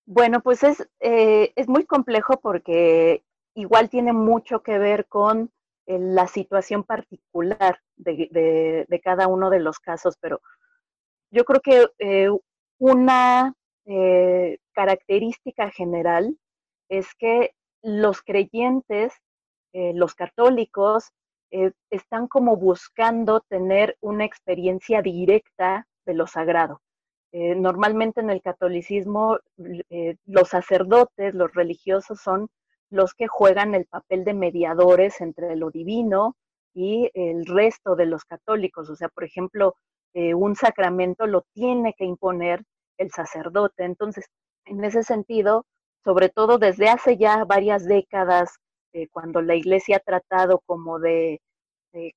[0.05, 3.25] Bueno, pues es, eh, es muy complejo porque
[3.61, 5.51] igual tiene mucho que ver con
[5.87, 10.41] eh, la situación particular de, cada uno de los casos, pero
[11.31, 12.29] yo creo que eh,
[12.79, 13.55] una
[14.73, 16.37] característica general
[16.89, 19.15] es que los creyentes,
[19.73, 21.11] eh, los católicos,
[21.51, 26.81] eh, están como buscando tener una experiencia directa de lo sagrado.
[27.33, 29.39] Eh, normalmente en el catolicismo
[30.27, 32.49] los sacerdotes, los religiosos son
[32.91, 36.37] los que juegan el papel de mediadores entre lo divino
[36.75, 38.91] y el resto de los católicos.
[38.91, 39.75] O sea, por ejemplo,
[40.15, 42.65] un sacramento lo tiene que imponer
[42.99, 43.85] el sacerdote.
[43.85, 44.27] Entonces,
[44.67, 45.67] en ese sentido,
[46.05, 48.59] sobre todo desde hace ya varias décadas,
[48.93, 51.41] eh, cuando la iglesia ha tratado como de,
[51.93, 52.13] de,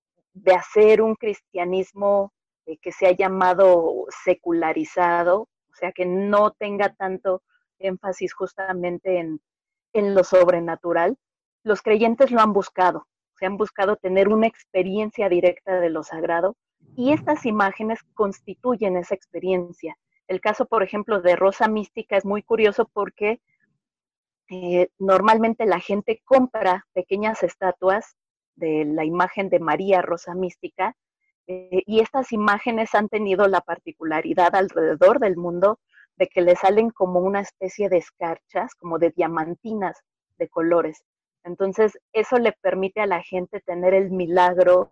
[0.56, 2.34] hacer un cristianismo
[2.66, 7.42] eh, que se ha llamado secularizado, o sea, que no tenga tanto
[7.80, 9.40] énfasis justamente en,
[9.94, 11.18] en lo sobrenatural,
[11.64, 13.08] los creyentes lo han buscado,
[13.40, 16.56] se han buscado tener una experiencia directa de lo sagrado
[16.96, 19.98] y estas imágenes constituyen esa experiencia.
[20.28, 23.42] El caso, por ejemplo, de Rosa Mística es muy curioso porque
[24.50, 28.16] eh, normalmente la gente compra pequeñas estatuas
[28.56, 30.96] de la imagen de María Rosa Mística
[31.48, 35.80] eh, y estas imágenes han tenido la particularidad alrededor del mundo
[36.28, 39.98] que le salen como una especie de escarchas, como de diamantinas
[40.38, 41.04] de colores.
[41.44, 44.90] Entonces, eso le permite a la gente tener el milagro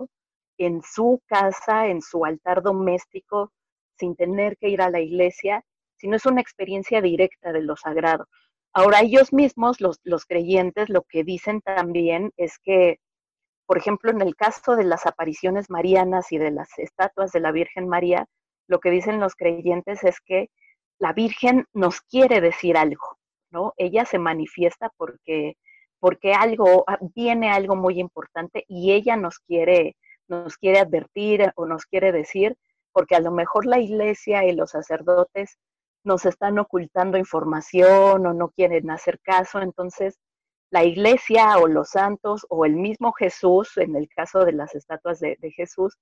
[0.57, 3.51] en su casa, en su altar doméstico,
[3.97, 5.63] sin tener que ir a la iglesia,
[5.97, 8.27] sino es una experiencia directa de lo sagrado.
[8.73, 12.99] Ahora ellos mismos, los, los creyentes, lo que dicen también es que,
[13.65, 17.51] por ejemplo, en el caso de las apariciones marianas y de las estatuas de la
[17.51, 18.27] Virgen María,
[18.67, 20.49] lo que dicen los creyentes es que
[21.01, 23.17] la Virgen nos quiere decir algo,
[23.49, 23.73] ¿no?
[23.77, 25.57] Ella se manifiesta porque,
[25.99, 29.95] porque algo, ah, viene algo muy importante y ella nos quiere,
[30.27, 32.55] nos quiere advertir o nos quiere decir,
[32.93, 35.57] porque a lo mejor la iglesia y los sacerdotes
[36.03, 39.59] nos están ocultando información o no quieren hacer caso.
[39.59, 40.19] Entonces,
[40.69, 45.19] la iglesia o los santos o el mismo Jesús, en el caso de las estatuas
[45.19, 45.97] de, Jesús,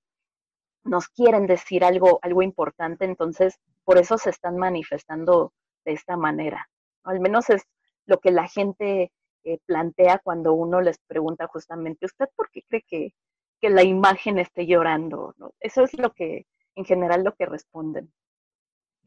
[0.84, 5.52] nos quieren decir algo, algo importante, entonces por eso se están manifestando
[5.84, 6.68] de esta manera.
[7.04, 7.62] Al menos es
[8.06, 9.12] lo que la gente
[9.44, 13.14] eh, plantea cuando uno les pregunta justamente, ¿usted por qué cree que,
[13.60, 15.34] que la imagen esté llorando?
[15.38, 15.52] ¿no?
[15.60, 18.12] Eso es lo que, en general, lo que responden.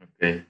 [0.02, 0.48] Ok.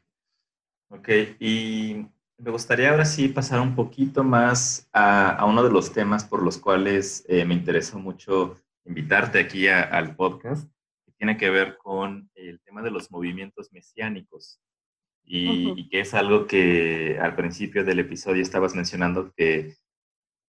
[0.90, 1.10] Ok,
[1.40, 2.06] y
[2.38, 6.44] me gustaría ahora sí pasar un poquito más a, a uno de los temas por
[6.44, 8.56] los cuales eh, me interesó mucho
[8.86, 10.70] invitarte aquí al podcast,
[11.24, 14.60] tiene que ver con el tema de los movimientos mesiánicos.
[15.24, 19.78] Y, que es algo que al principio del episodio estabas mencionando que,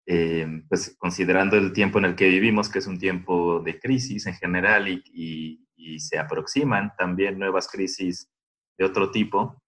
[0.05, 4.27] eh, pues considerando el tiempo en el que vivimos, que es un tiempo de crisis
[4.27, 8.29] en general y, y se aproximan también nuevas crisis
[8.77, 9.59] de otro tipo,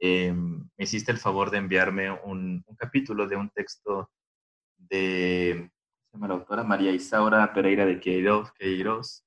[0.00, 4.10] eh, me hiciste el favor de enviarme un, un capítulo de un texto
[4.78, 5.70] de
[6.12, 9.24] la autora María Isaura Pereira de Queiroz, Queiroz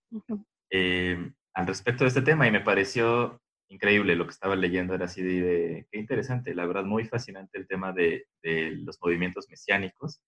[0.69, 5.05] eh, al respecto de este tema y me pareció increíble lo que estaba leyendo, era
[5.05, 10.21] así de, qué interesante, la verdad muy fascinante el tema de, los movimientos mesiánicos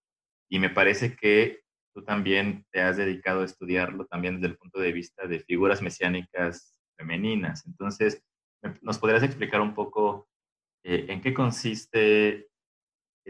[0.49, 1.62] y me parece que
[1.93, 5.82] tú también te has dedicado a estudiarlo también desde el punto de vista de figuras
[5.82, 7.65] mesiánicas femeninas.
[7.65, 8.21] Entonces,
[8.82, 10.28] ¿nos podrías explicar un poco
[10.84, 12.49] eh, en qué consiste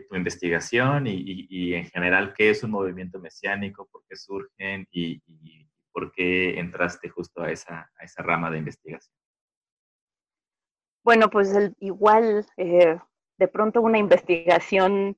[0.08, 5.22] tu investigación y, en general qué es un movimiento mesiánico, por qué surgen y,
[6.00, 9.14] por qué entraste justo a esa, a esa rama de investigación?
[11.04, 12.98] Bueno, pues igual eh,
[13.38, 15.18] de pronto una investigación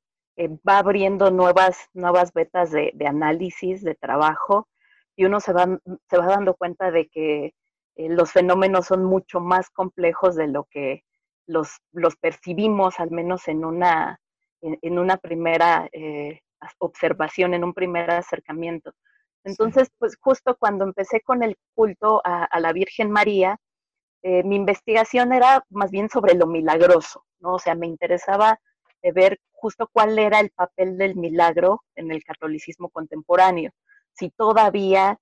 [0.67, 4.67] va abriendo nuevas, nuevas vetas de, análisis, de trabajo,
[5.15, 5.67] y uno se va,
[6.10, 7.54] se va dando cuenta de que
[7.96, 11.04] los fenómenos son mucho más complejos de lo que
[11.46, 14.20] los, los percibimos, al menos en una,
[14.62, 16.39] en, una primera eh,
[16.80, 18.94] observación, en un primer acercamiento.
[19.43, 23.58] Entonces, pues justo cuando empecé con el culto a, la Virgen María,
[24.23, 27.54] eh, mi investigación era más bien sobre lo milagroso, ¿no?
[27.56, 28.60] O sea, me interesaba
[29.01, 33.71] eh, ver justo cuál era el papel del milagro en el catolicismo contemporáneo,
[34.13, 35.17] si todavía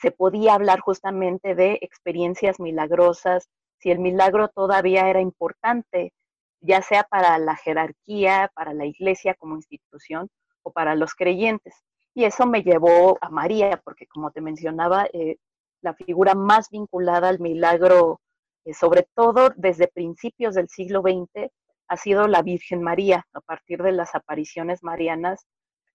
[0.00, 6.12] se podía hablar justamente de experiencias milagrosas, si el milagro todavía era importante,
[6.60, 10.28] ya sea para la jerarquía, para la iglesia como institución
[10.62, 11.74] o para los creyentes.
[12.14, 15.36] Y eso me llevó a María, porque como te mencionaba, eh,
[15.80, 18.20] la figura más vinculada al milagro,
[18.64, 21.50] eh, sobre todo desde principios del siglo XX,
[21.88, 25.46] ha sido la Virgen María, a partir de las apariciones marianas.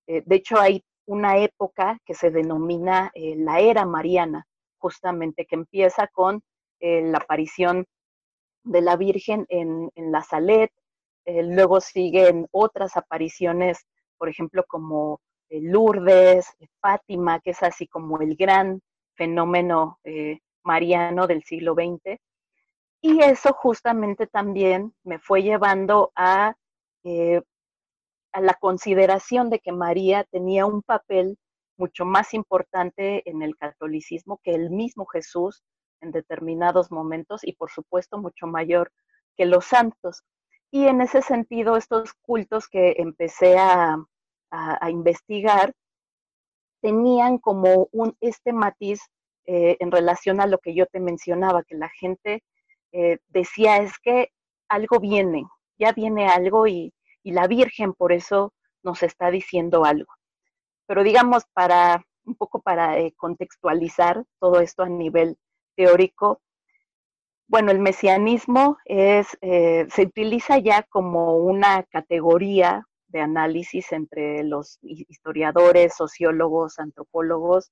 [0.08, 4.46] Eh, de hecho, hay una época que se denomina la era mariana,
[4.80, 6.42] justamente que empieza con
[6.80, 7.86] la aparición
[8.64, 10.72] de la Virgen en, la Salet,
[11.26, 13.86] luego siguen otras apariciones,
[14.18, 15.20] por ejemplo, como
[15.50, 16.48] Lourdes,
[16.82, 18.82] Fátima, que es así como el gran
[19.16, 20.00] fenómeno
[20.64, 22.20] mariano del siglo XX.
[23.02, 26.56] Y eso justamente también me fue llevando a,
[28.34, 31.38] a la consideración de que María tenía un papel
[31.78, 35.64] mucho más importante en el catolicismo que el mismo Jesús
[36.02, 38.92] en determinados momentos y por supuesto mucho mayor
[39.36, 40.24] que los santos.
[40.72, 43.98] Y en ese sentido, estos cultos que empecé a,
[44.90, 45.74] investigar
[46.86, 49.02] tenían como un, este matiz
[49.48, 52.44] eh, en relación a lo que yo te mencionaba, que la gente
[52.92, 54.30] eh, decía es que
[54.70, 55.46] algo viene,
[55.80, 60.14] ya viene algo y, la Virgen por eso nos está diciendo algo.
[60.86, 65.36] Pero digamos, para un poco para eh, contextualizar todo esto a nivel
[65.76, 66.40] teórico,
[67.48, 75.96] bueno, el mesianismo es, se utiliza ya como una categoría de análisis entre los historiadores,
[75.96, 77.72] sociólogos, antropólogos,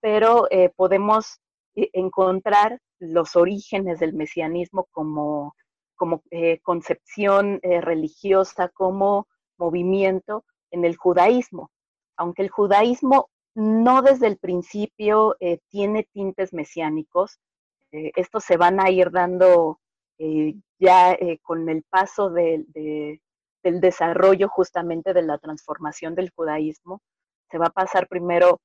[0.00, 1.40] pero eh, podemos
[1.74, 5.54] eh, encontrar los orígenes del mesianismo como,
[5.96, 6.22] como
[6.62, 9.26] concepción religiosa, como
[9.58, 11.70] movimiento en el judaísmo.
[12.16, 17.38] Aunque el judaísmo no desde el principio eh, tiene tintes mesiánicos.
[17.90, 19.80] Eh, estos se van a ir dando
[20.18, 22.30] eh, ya con el paso
[23.66, 27.00] del desarrollo justamente de la transformación del judaísmo.
[27.50, 28.60] Se va a pasar primero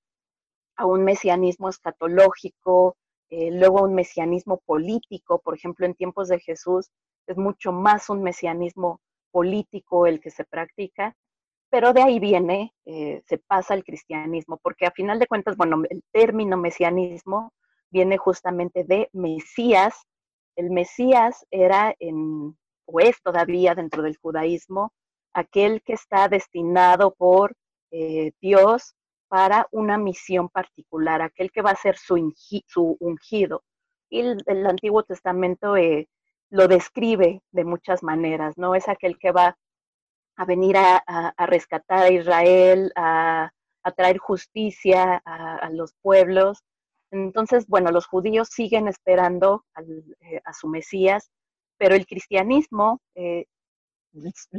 [0.78, 2.96] a un mesianismo escatológico,
[3.30, 5.40] luego a un mesianismo político.
[5.40, 6.90] Por ejemplo, en tiempos de Jesús
[7.28, 9.00] es mucho más un mesianismo
[9.32, 11.16] político el que se practica
[11.72, 15.82] pero de ahí viene, eh, se pasa al cristianismo, porque a final de cuentas, bueno,
[15.90, 17.54] el término mesianismo
[17.90, 19.96] viene justamente de Mesías.
[20.58, 24.92] El Mesías era, en, o es todavía dentro del judaísmo,
[25.34, 27.54] aquel que está destinado por
[27.92, 28.96] eh, Dios
[29.28, 32.34] para una misión particular, aquel que va a ser su,
[32.68, 33.64] su ungido.
[34.10, 36.10] Y el, Antiguo Testamento eh,
[36.50, 38.76] lo describe de muchas maneras, ¿no?
[38.76, 39.58] Es aquel que va
[40.36, 43.52] a venir a, rescatar a Israel, a,
[43.96, 46.64] traer justicia a, los pueblos.
[47.12, 49.64] Entonces, bueno, los judíos siguen esperando
[50.22, 51.32] eh, a su Mesías,
[51.82, 53.46] pero el cristianismo, eh,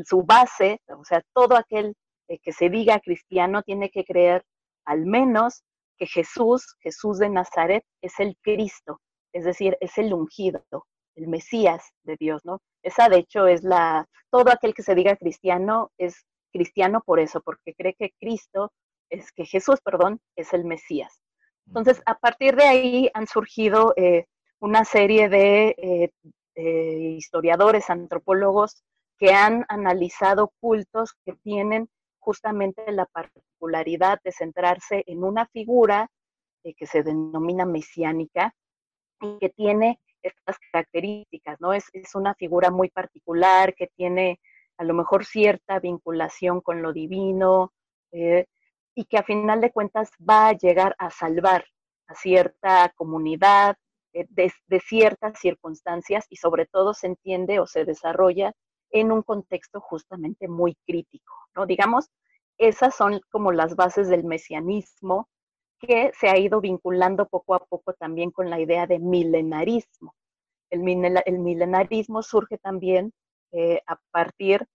[0.05, 1.95] su base, o sea, todo aquel
[2.27, 4.43] eh, que se diga cristiano tiene que creer
[4.85, 5.63] al menos
[5.97, 9.01] que Jesús, Jesús de Nazaret, es el Cristo,
[9.33, 10.65] es decir, es el ungido,
[11.15, 12.59] el Mesías de Dios, ¿no?
[12.83, 17.41] Esa de hecho es la, todo aquel que se diga cristiano es cristiano por eso,
[17.41, 18.73] porque cree que Cristo,
[19.11, 21.21] es que Jesús, perdón, es el Mesías.
[21.69, 24.27] Entonces, a partir de ahí han surgido eh,
[24.59, 26.11] una serie de eh,
[26.57, 28.83] historiadores, antropólogos,
[29.19, 31.89] que han analizado cultos que tienen
[32.19, 36.11] justamente la particularidad de centrarse en una figura
[36.65, 38.55] eh, que se denomina mesiánica
[39.21, 41.73] y que tiene estas características, ¿no?
[41.73, 44.41] Es, una figura muy particular que tiene
[44.79, 47.73] a lo mejor cierta vinculación con lo divino
[48.13, 48.47] eh,
[48.95, 51.65] y que a final de cuentas va a llegar a salvar
[52.07, 53.82] a cierta comunidad eh,
[54.13, 58.53] de, de, ciertas circunstancias y sobre todo se entiende o se desarrolla
[58.91, 61.67] en un contexto justamente muy crítico, ¿no?
[61.67, 62.11] Digamos,
[62.59, 65.29] esas son como las bases del mesianismo
[65.79, 70.15] que se ha ido vinculando poco a poco también con la idea de milenarismo.
[70.71, 73.13] El, milenarismo surge también
[73.51, 74.67] eh, a partir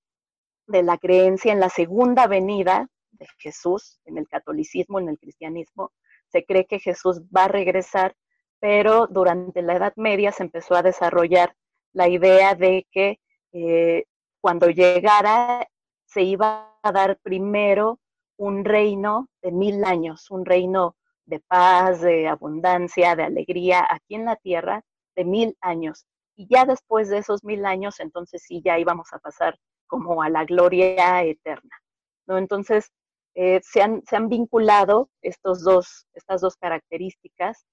[0.68, 5.92] de la creencia en la segunda venida de Jesús, en el catolicismo, en el cristianismo.
[6.28, 8.16] Se cree que Jesús va a regresar,
[8.60, 11.56] pero durante la Edad Media se empezó a desarrollar
[11.94, 13.20] la idea de que
[13.54, 14.06] eh,
[14.42, 15.68] cuando llegara
[16.06, 18.00] se iba a dar primero
[18.38, 24.26] un reino de mil años, un reino de paz, de abundancia, de alegría aquí en
[24.26, 24.84] la tierra,
[25.16, 26.06] de mil años.
[26.36, 30.30] Y ya después de esos mil años, entonces sí, ya íbamos a pasar como a
[30.30, 31.76] la gloria eterna.
[32.28, 32.38] ¿no?
[32.38, 32.92] Entonces,
[33.34, 37.66] eh, se, han, se, han, vinculado estos dos, estas dos características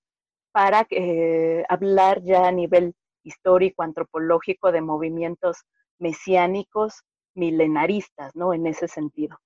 [0.55, 5.64] para eh, hablar ya a nivel histórico, antropológico, de movimientos
[5.99, 7.03] mesiánicos,
[7.35, 8.55] milenaristas, ¿no?
[8.55, 9.37] En ese sentido.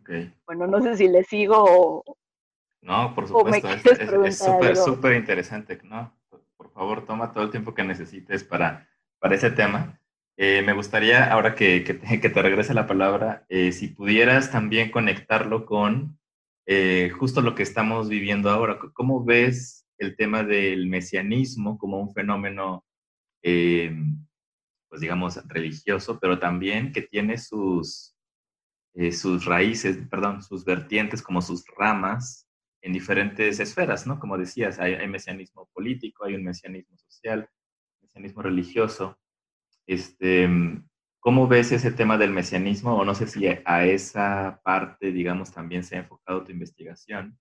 [0.00, 0.34] Okay.
[0.44, 2.16] Bueno, no sé si le sigo o...
[2.80, 6.12] No, por supuesto, es súper, súper interesante, ¿no?
[6.56, 8.88] Por favor, toma todo el tiempo que necesites para,
[9.20, 10.00] para ese tema.
[10.36, 14.50] Eh, me gustaría, ahora que, que, te, que, te, regrese la palabra, eh, si pudieras
[14.50, 16.18] también conectarlo con
[16.66, 18.80] eh, justo lo que estamos viviendo ahora.
[18.94, 22.84] ¿Cómo ves el tema del mesianismo como un fenómeno
[24.92, 28.14] pues digamos, religioso, pero también que tiene sus,
[28.92, 32.46] eh, sus raíces, perdón, sus vertientes como sus ramas
[32.82, 34.20] en diferentes esferas, ¿no?
[34.20, 37.48] Como decías, hay, hay mesianismo político, hay un mesianismo social,
[38.02, 39.18] mesianismo religioso.
[39.86, 40.46] Este,
[41.20, 42.96] ¿Cómo ves ese tema del mesianismo?
[42.96, 47.38] O no sé si a esa parte, digamos, también se ha enfocado tu investigación.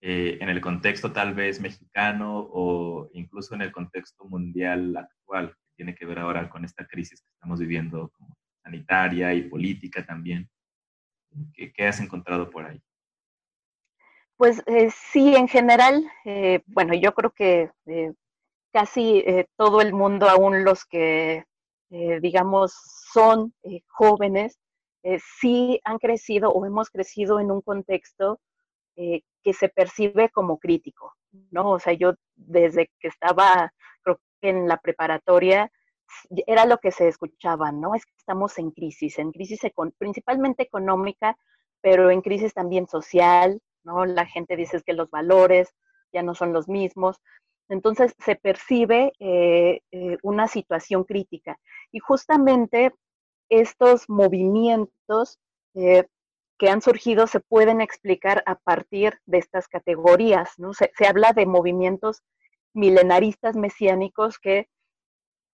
[0.00, 5.94] Eh, en el contexto tal vez mexicano o incluso en el contexto mundial actual tiene
[5.94, 10.48] que ver ahora con esta crisis que estamos viviendo como sanitaria y política también.
[11.54, 12.80] ¿Qué, has encontrado por ahí?
[14.36, 18.12] Pues eh, sí, en general, eh, bueno, yo creo que eh,
[18.72, 19.24] casi
[19.56, 21.44] todo el mundo, aún los que,
[21.88, 22.72] digamos,
[23.12, 23.54] son
[23.86, 24.58] jóvenes,
[25.40, 28.40] sí han crecido o hemos crecido en un contexto
[29.42, 31.14] que se percibe como crítico,
[31.50, 31.70] ¿no?
[31.70, 35.70] O sea, yo desde que estaba, creo en la preparatoria
[36.46, 37.94] era lo que se escuchaba, ¿no?
[37.94, 39.60] Es que estamos en crisis, en crisis
[39.98, 41.36] principalmente económica,
[41.80, 44.04] pero en crisis también social, ¿no?
[44.04, 45.74] La gente dice que los valores
[46.12, 47.20] ya no son los mismos.
[47.68, 51.58] Entonces se percibe eh, eh, una situación crítica.
[51.92, 52.92] Y justamente
[53.50, 55.38] estos movimientos
[55.74, 56.06] eh,
[56.58, 60.72] que han surgido se pueden explicar a partir de estas categorías, ¿no?
[60.74, 62.22] Se, habla de movimientos
[62.74, 64.68] milenaristas mesiánicos que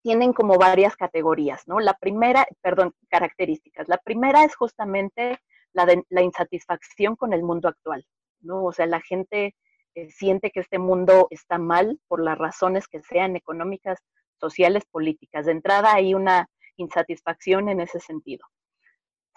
[0.03, 1.81] tienen como varias categorías, ¿no?
[1.81, 3.89] La primera, perdón, características.
[3.89, 5.39] La primera es justamente
[5.73, 8.07] la insatisfacción con el mundo actual,
[8.41, 8.65] ¿no?
[8.65, 9.55] O sea, la gente
[9.95, 13.99] eh, siente que este mundo está mal por las razones que sean económicas,
[14.39, 15.47] sociales, políticas.
[15.47, 18.47] De entrada hay una insatisfacción en ese sentido.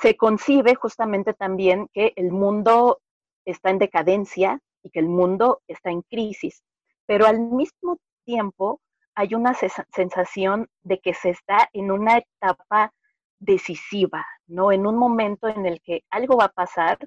[0.03, 2.99] Se concibe justamente también que el mundo
[3.45, 6.61] está en decadencia y que el mundo está en crisis
[7.05, 8.79] pero al mismo tiempo
[9.15, 12.93] hay una sensación de que se está en una etapa
[13.39, 14.71] decisiva, ¿no?
[14.71, 16.97] En un momento en el que algo va a pasar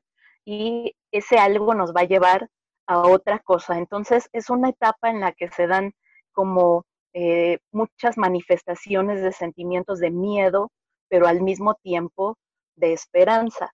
[0.45, 2.49] y ese algo nos va a llevar
[2.87, 3.79] a otra cosa.
[3.79, 5.93] Entonces es una etapa en la que se dan
[6.33, 6.85] como
[7.15, 10.71] eh, muchas manifestaciones de sentimientos de miedo,
[11.09, 12.37] pero al mismo tiempo
[12.77, 13.73] de esperanza.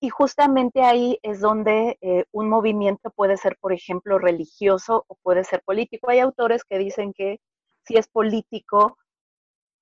[0.00, 5.44] Y justamente ahí es donde eh, un movimiento puede ser, por ejemplo, religioso o puede
[5.44, 6.10] ser político.
[6.10, 7.40] Hay autores que dicen que
[7.84, 8.98] si es político,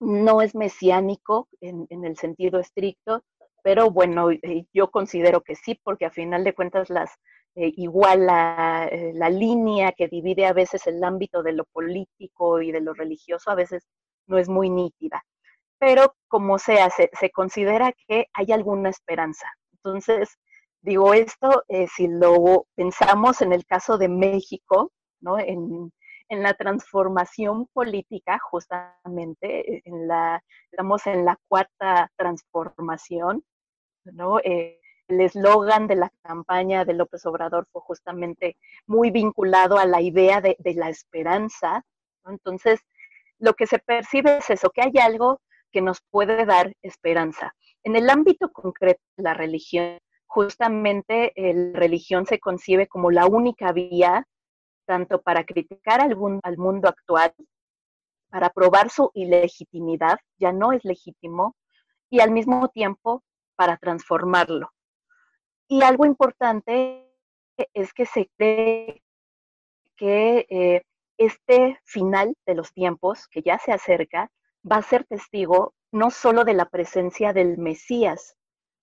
[0.00, 3.24] no es mesiánico en, el sentido estricto,
[3.62, 4.28] pero bueno,
[4.72, 7.10] yo considero que sí, porque a final de cuentas las,
[7.54, 12.60] eh, igual la, eh, la, línea que divide a veces el ámbito de lo político
[12.60, 13.86] y de lo religioso a veces
[14.26, 15.24] no es muy nítida.
[15.78, 19.46] Pero como sea, se, se considera que hay alguna esperanza.
[19.72, 20.38] Entonces,
[20.82, 25.38] digo esto, eh, si lo pensamos en el caso de México, ¿no?
[25.38, 25.92] En,
[26.28, 33.44] en la transformación política, justamente, en la, estamos en la cuarta transformación,
[34.04, 34.38] ¿no?
[34.40, 38.56] Eh, el eslogan de la campaña de López Obrador fue justamente
[38.86, 41.84] muy vinculado a la idea de, la esperanza.
[42.26, 42.80] Entonces,
[43.38, 45.40] lo que se percibe es eso, que hay algo
[45.74, 47.52] que nos puede dar esperanza.
[47.82, 53.72] En el ámbito concreto de la religión, justamente la religión se concibe como la única
[53.72, 54.24] vía
[54.86, 57.34] tanto para criticar al, al mundo actual,
[58.30, 61.56] para probar su ilegitimidad, ya no es legítimo,
[62.08, 63.24] y al mismo tiempo
[63.56, 64.70] para transformarlo.
[65.66, 67.10] Y algo importante
[67.72, 69.02] es que se cree
[69.96, 70.82] que eh,
[71.18, 74.30] este final de los tiempos, que ya se acerca,
[74.70, 78.36] va a ser testigo no solo de la presencia del Mesías,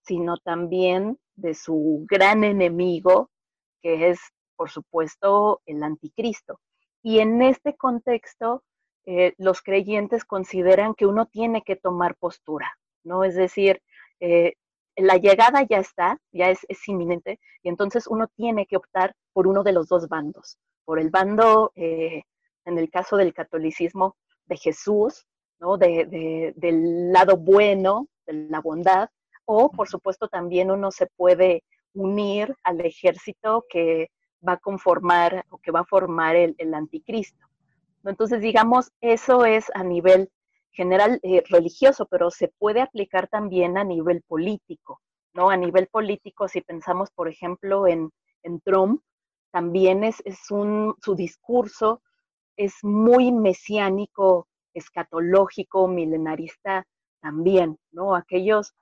[0.04, 3.30] sino también de su gran enemigo,
[3.82, 4.20] que es,
[4.56, 6.60] por supuesto, el anticristo.
[7.04, 8.64] Y en este contexto,
[9.06, 13.24] eh, los creyentes consideran que uno tiene que tomar postura, ¿no?
[13.24, 13.82] Es decir,
[14.20, 14.54] eh,
[14.96, 19.64] la llegada ya está, ya es, inminente, y entonces uno tiene que optar por uno
[19.64, 22.24] de los dos bandos, por el bando, eh,
[22.66, 24.16] en el caso del catolicismo,
[24.46, 25.26] de Jesús,
[25.62, 25.78] ¿no?
[25.78, 29.10] De, del lado bueno, de la bondad,
[29.46, 34.10] o por supuesto también uno se puede unir al ejército que
[34.46, 37.48] va a conformar o que va a formar el, el anticristo.
[38.04, 40.30] Entonces, digamos, eso es a nivel
[40.72, 45.02] general eh, religioso, pero se puede aplicar también a nivel político,
[45.34, 45.50] ¿no?
[45.50, 48.12] A nivel político, si pensamos, por ejemplo, en,
[48.64, 49.04] Trump,
[49.52, 52.02] también es, es un, su discurso
[52.58, 56.86] es muy mesiánico, escatológico, milenarista
[57.22, 58.16] también, ¿no?
[58.16, 58.74] Aquellos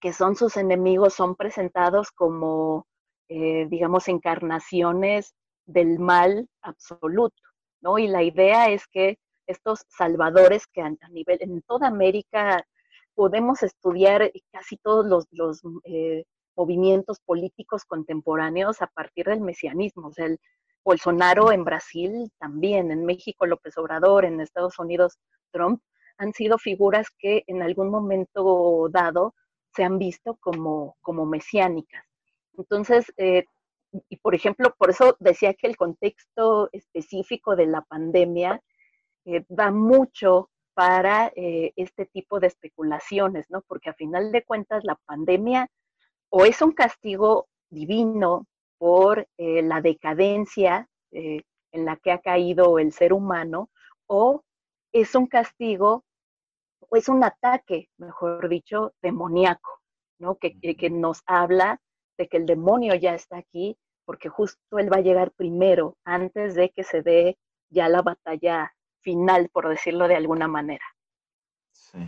[0.00, 2.86] que son sus enemigos son presentados como,
[3.28, 5.34] eh, digamos, encarnaciones
[5.66, 7.42] del mal absoluto,
[7.80, 7.98] ¿no?
[7.98, 12.64] Y la idea es que estos salvadores que a, nivel, en toda América
[13.14, 16.24] podemos estudiar casi todos los, eh,
[16.56, 20.08] movimientos políticos contemporáneos a partir del mesianismo.
[20.08, 20.40] O sea, el
[20.84, 25.18] Bolsonaro en Brasil también, en México López Obrador, en Estados Unidos
[25.52, 25.82] Trump,
[26.18, 29.34] han sido figuras que en algún momento dado
[29.74, 32.04] se han visto como, como mesiánicas.
[32.56, 33.44] Entonces, eh,
[34.08, 38.60] y por ejemplo, por eso decía que el contexto específico de la pandemia
[39.24, 43.62] eh, da mucho para eh, este tipo de especulaciones, ¿no?
[43.62, 45.68] Porque a final de cuentas la pandemia
[46.30, 48.46] o es un castigo divino
[48.78, 53.70] por eh, la decadencia en la que ha caído el ser humano,
[54.06, 54.42] o
[54.92, 56.04] es un castigo
[56.80, 59.80] o es un ataque, mejor dicho, demoníaco,
[60.18, 60.36] ¿no?
[60.36, 61.80] Que, que nos habla
[62.16, 66.54] de que el demonio ya está aquí, porque justo él va a llegar primero, antes
[66.54, 67.38] de que se dé
[67.70, 68.72] ya la batalla
[69.02, 70.84] final, por decirlo de alguna manera.
[71.72, 71.98] Sí.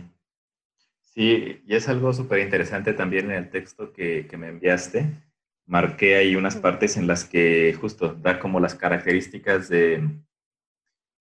[1.01, 5.11] Sí, y es algo súper interesante también en el texto que, me enviaste.
[5.71, 10.19] Marqué ahí unas partes en las que justo da como las características de,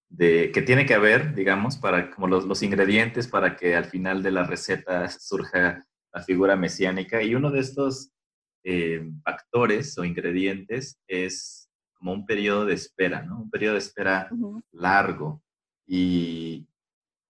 [0.08, 4.24] de que tiene que haber, digamos, para como los, los ingredientes para que al final
[4.24, 7.22] de la receta surja la figura mesiánica.
[7.22, 8.10] Y uno de estos
[8.64, 13.42] eh, factores o ingredientes es como un periodo de espera, ¿no?
[13.42, 14.28] Un periodo de espera
[14.72, 15.42] largo.
[15.86, 16.66] Y,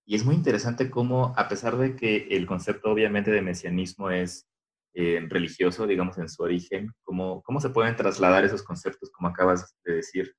[0.06, 4.49] es muy interesante cómo, a pesar de que el concepto obviamente de mesianismo es
[4.94, 9.76] eh, religioso, digamos, en su origen, cómo, cómo se pueden trasladar esos conceptos, como acabas
[9.84, 10.34] de decir,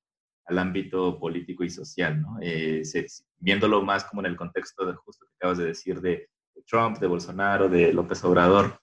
[0.46, 2.38] al ámbito político y social, ¿no?
[2.40, 2.82] Eh,
[3.38, 6.28] viéndolo más como en el contexto de justo que acabas de decir de,
[6.66, 8.78] Trump, de Bolsonaro, de López Obrador,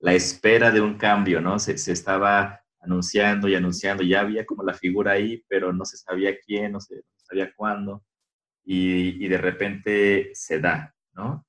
[0.00, 1.58] la espera de un cambio, ¿no?
[1.58, 5.96] Se, se, estaba anunciando y anunciando, ya había como la figura ahí, pero no se
[5.96, 8.04] sabía quién, no se sabía cuándo
[8.64, 10.94] y, de repente se da,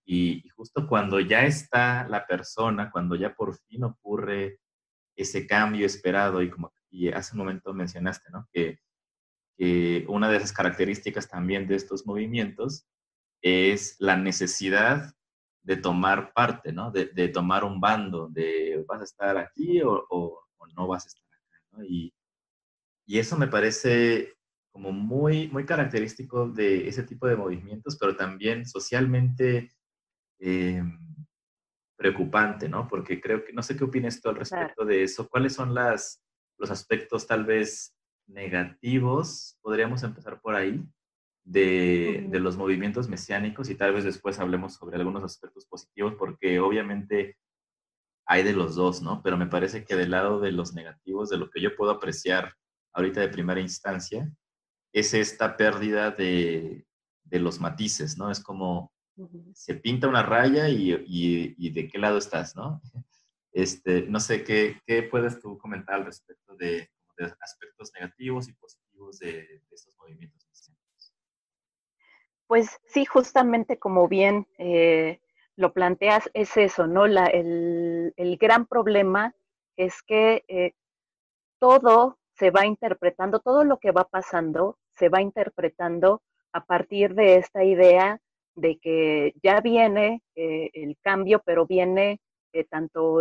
[0.05, 4.59] Y, justo cuando ya está la persona, cuando ya por fin ocurre
[5.15, 8.47] ese cambio esperado y como y hace un momento mencionaste, ¿no?
[8.53, 8.79] Que,
[10.07, 12.85] una de esas características también de estos movimientos
[13.41, 15.13] es la necesidad
[15.61, 16.91] de tomar parte, ¿no?
[16.91, 20.39] De, tomar un bando, de vas a estar aquí o,
[20.75, 21.85] no vas a estar acá.
[21.87, 22.13] Y,
[23.07, 24.33] eso me parece
[24.73, 29.71] como muy, muy característico de ese tipo de movimientos, pero también socialmente
[30.39, 30.99] em,
[31.95, 32.87] preocupante, ¿no?
[32.87, 36.21] Porque creo que, no sé qué opinas tú al respecto de eso, cuáles son las,
[36.57, 37.95] los aspectos tal vez
[38.27, 40.83] negativos, podríamos empezar por ahí,
[41.45, 47.37] de, los movimientos mesiánicos y tal vez después hablemos sobre algunos aspectos positivos, porque obviamente
[48.25, 49.21] hay de los dos, ¿no?
[49.21, 52.55] Pero me parece que del lado de los negativos, de lo que yo puedo apreciar
[52.93, 54.31] ahorita de primera instancia,
[54.93, 56.85] es esta pérdida de,
[57.31, 58.29] los matices, ¿no?
[58.29, 58.93] Es como
[59.53, 62.81] se pinta una raya y, de qué lado estás, ¿no?
[63.55, 66.89] Este, no sé, ¿qué, qué puedes tú comentar al respecto de,
[67.39, 70.43] aspectos negativos y positivos de, de estos movimientos?
[72.53, 75.19] Pues sí, justamente como bien eh,
[75.55, 77.07] lo planteas, es eso, ¿no?
[77.07, 79.33] La, el, gran problema
[79.75, 80.73] es que eh,
[81.59, 86.21] todo se va interpretando, todo lo que va pasando se va interpretando
[86.51, 88.19] a partir de esta idea
[88.55, 92.19] de que ya viene eh, el cambio, pero viene
[92.69, 93.19] tanto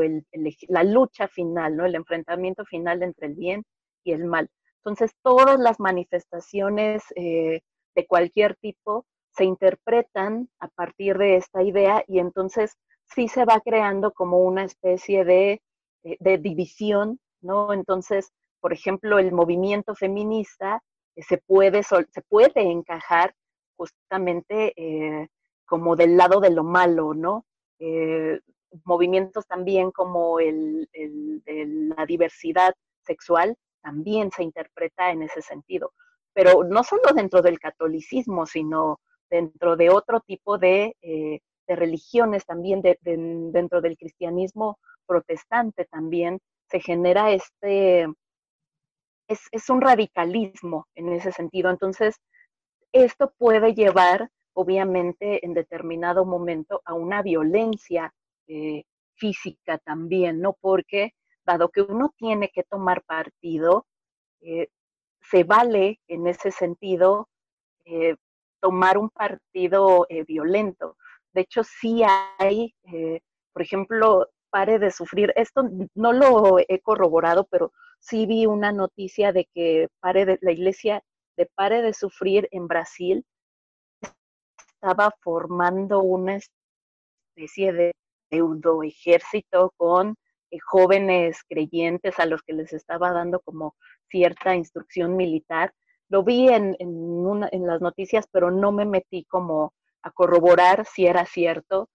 [0.68, 1.86] la lucha final, ¿no?
[1.86, 3.64] El enfrentamiento final entre el bien
[4.04, 4.50] y el mal.
[4.80, 12.18] Entonces, todas las manifestaciones de cualquier tipo se interpretan a partir de esta idea y
[12.18, 12.76] entonces
[13.14, 15.62] sí se va creando como una especie de,
[16.04, 17.72] eh, división, ¿no?
[17.72, 20.80] Entonces, por ejemplo, el movimiento feminista eh,
[21.16, 23.34] se, puede, se puede encajar
[23.76, 25.28] justamente eh,
[25.66, 27.44] como del lado de lo malo, ¿no?
[28.84, 30.88] movimientos también como el,
[31.96, 35.92] la diversidad sexual también se interpreta en ese sentido,
[36.32, 42.82] pero no solo dentro del catolicismo, sino dentro de otro tipo de, eh, religiones también,
[42.82, 46.38] dentro del cristianismo protestante también,
[46.68, 48.06] se genera este,
[49.32, 51.70] es, un radicalismo en ese sentido.
[51.70, 52.20] Entonces,
[52.92, 58.12] esto puede llevar, obviamente, en determinado momento a una violencia
[58.46, 60.54] eh, física también, ¿no?
[60.60, 61.12] Porque
[61.44, 63.86] dado que uno tiene que tomar partido,
[64.40, 64.68] eh,
[65.20, 67.28] se vale en ese sentido
[68.62, 70.96] tomar un partido eh, violento.
[71.34, 72.02] De hecho, sí
[72.38, 73.20] hay, eh,
[73.52, 75.32] por ejemplo, pare de sufrir.
[75.34, 77.72] Esto no lo he corroborado, pero
[78.02, 81.02] sí vi una noticia de que pare de, la iglesia
[81.36, 83.24] de pare de sufrir en Brasil
[84.74, 86.38] estaba formando una
[87.36, 87.92] especie de
[88.28, 90.16] pseudo ejército con
[90.50, 93.76] eh, jóvenes creyentes a los que les estaba dando como
[94.10, 95.72] cierta instrucción militar
[96.12, 99.72] lo vi en, en, las noticias, pero no me metí como
[100.02, 101.88] a corroborar si era cierto,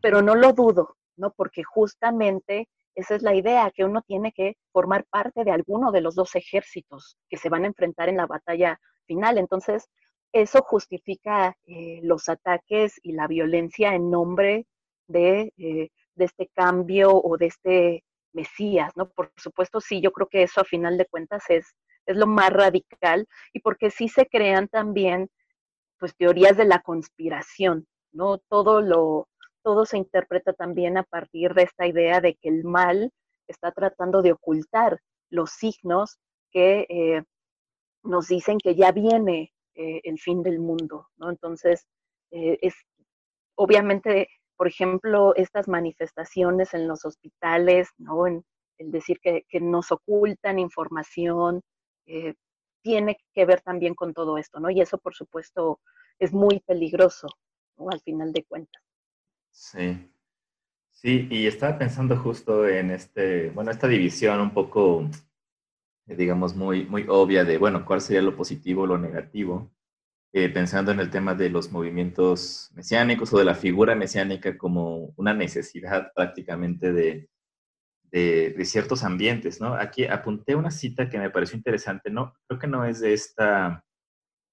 [0.00, 1.32] pero no lo dudo, ¿no?
[1.32, 6.00] Porque justamente esa es la idea, que uno tiene que formar parte de alguno de
[6.00, 9.38] los dos ejércitos que se van a enfrentar en la batalla final.
[9.38, 9.88] Entonces,
[10.32, 14.66] eso justifica eh, los ataques y la violencia en nombre
[15.06, 19.08] de, eh, de, este cambio o de este Mesías, ¿no?
[19.08, 21.74] Por supuesto, sí, yo creo que eso a final de cuentas es
[22.06, 25.28] es lo más radical y porque sí se crean también
[25.98, 28.38] pues teorías de la conspiración, ¿no?
[28.38, 29.28] Todo lo
[29.66, 33.10] todo se interpreta también a partir de esta idea de que el mal
[33.48, 36.20] está tratando de ocultar los signos
[36.52, 37.24] que eh,
[38.04, 41.30] nos dicen que ya viene eh, el fin del mundo, ¿no?
[41.30, 41.84] Entonces,
[42.30, 42.76] eh, es
[43.56, 48.28] obviamente, por ejemplo, estas manifestaciones en los hospitales, ¿no?
[48.28, 48.44] En,
[48.78, 51.62] el decir que, nos ocultan información,
[52.82, 54.70] tiene que ver también con todo esto, ¿no?
[54.70, 55.80] Y eso, por supuesto,
[56.20, 57.26] es muy peligroso.
[57.90, 58.85] Al final de cuentas.
[59.56, 60.10] Sí.
[60.92, 65.08] Sí, y estaba pensando justo en este, bueno, esta división un poco,
[66.06, 69.72] digamos, muy, muy obvia de, bueno, cuál sería lo positivo lo negativo,
[70.32, 75.14] eh, pensando en el tema de los movimientos mesiánicos o de la figura mesiánica como
[75.16, 77.30] una necesidad prácticamente de,
[78.10, 79.74] de, ciertos ambientes, ¿no?
[79.74, 82.34] Aquí apunté una cita que me pareció interesante, ¿no?
[82.46, 83.84] Creo que no es de esta,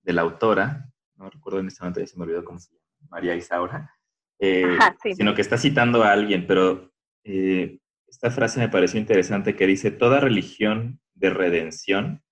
[0.04, 2.84] de la autora, no recuerdo en este momento, ya se me olvidó cómo se llama,
[3.10, 3.94] María Isaura,
[4.40, 4.78] eh,
[5.16, 6.92] sino que está citando a alguien, pero
[7.24, 12.24] eh, esta frase me pareció interesante que dice, toda religión de redención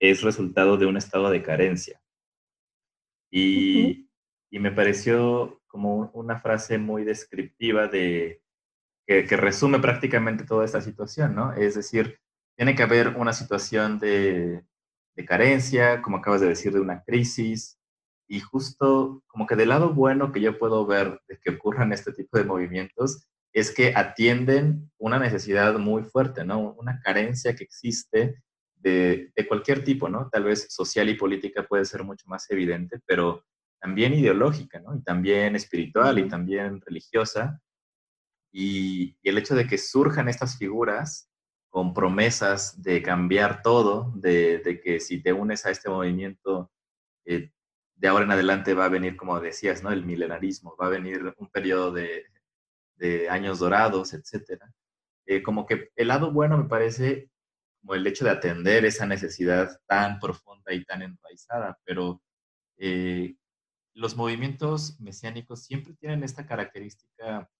[0.00, 2.00] es resultado de un estado de carencia.
[3.30, 4.08] Y,
[4.50, 8.42] y me pareció como una frase muy descriptiva de,
[9.06, 11.52] que, resume prácticamente toda esta situación, ¿no?
[11.52, 12.18] Es decir,
[12.56, 14.64] tiene que haber una situación de,
[15.26, 17.75] carencia, como acabas de decir, de una crisis,
[18.28, 22.12] y justo como que del lado bueno que yo puedo ver de que ocurran este
[22.12, 26.74] tipo de movimientos es que atienden una necesidad muy fuerte, ¿no?
[26.74, 28.42] Una carencia que existe
[28.74, 30.28] de, de, cualquier tipo, ¿no?
[30.30, 33.44] Tal vez social y política puede ser mucho más evidente, pero
[33.80, 34.94] también ideológica, ¿no?
[34.94, 37.58] Y también espiritual y también religiosa.
[38.52, 41.30] Y, y el hecho de que surjan estas figuras
[41.70, 46.70] con promesas de cambiar todo, de, de que si te unes a este movimiento,
[47.24, 47.50] eh,
[47.96, 49.90] de ahora en adelante va a venir, como decías, ¿no?
[49.90, 52.26] El milenarismo, va a venir un periodo de,
[52.96, 54.72] de años dorados, etcétera.
[55.26, 57.30] Eh, como que el lado bueno me parece
[57.80, 62.22] como el hecho de atender esa necesidad tan profunda y tan enraizada, pero
[62.78, 63.36] eh,
[63.94, 67.50] los movimientos mesiánicos siempre tienen esta característica,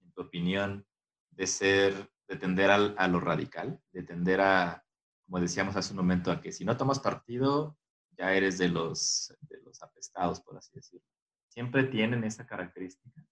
[0.00, 0.86] en tu opinión,
[1.30, 4.84] de ser, de tender a lo radical, de tender a,
[5.24, 7.76] como decíamos hace un momento, a que si no tomas partido,
[8.16, 11.06] ya eres de los, de los apestados, por así decirlo.
[11.48, 13.24] Siempre tienen esa característica.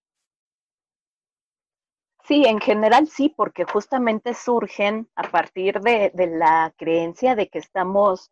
[2.24, 8.30] Sí, en general sí, porque justamente surgen a partir de, la creencia de que estamos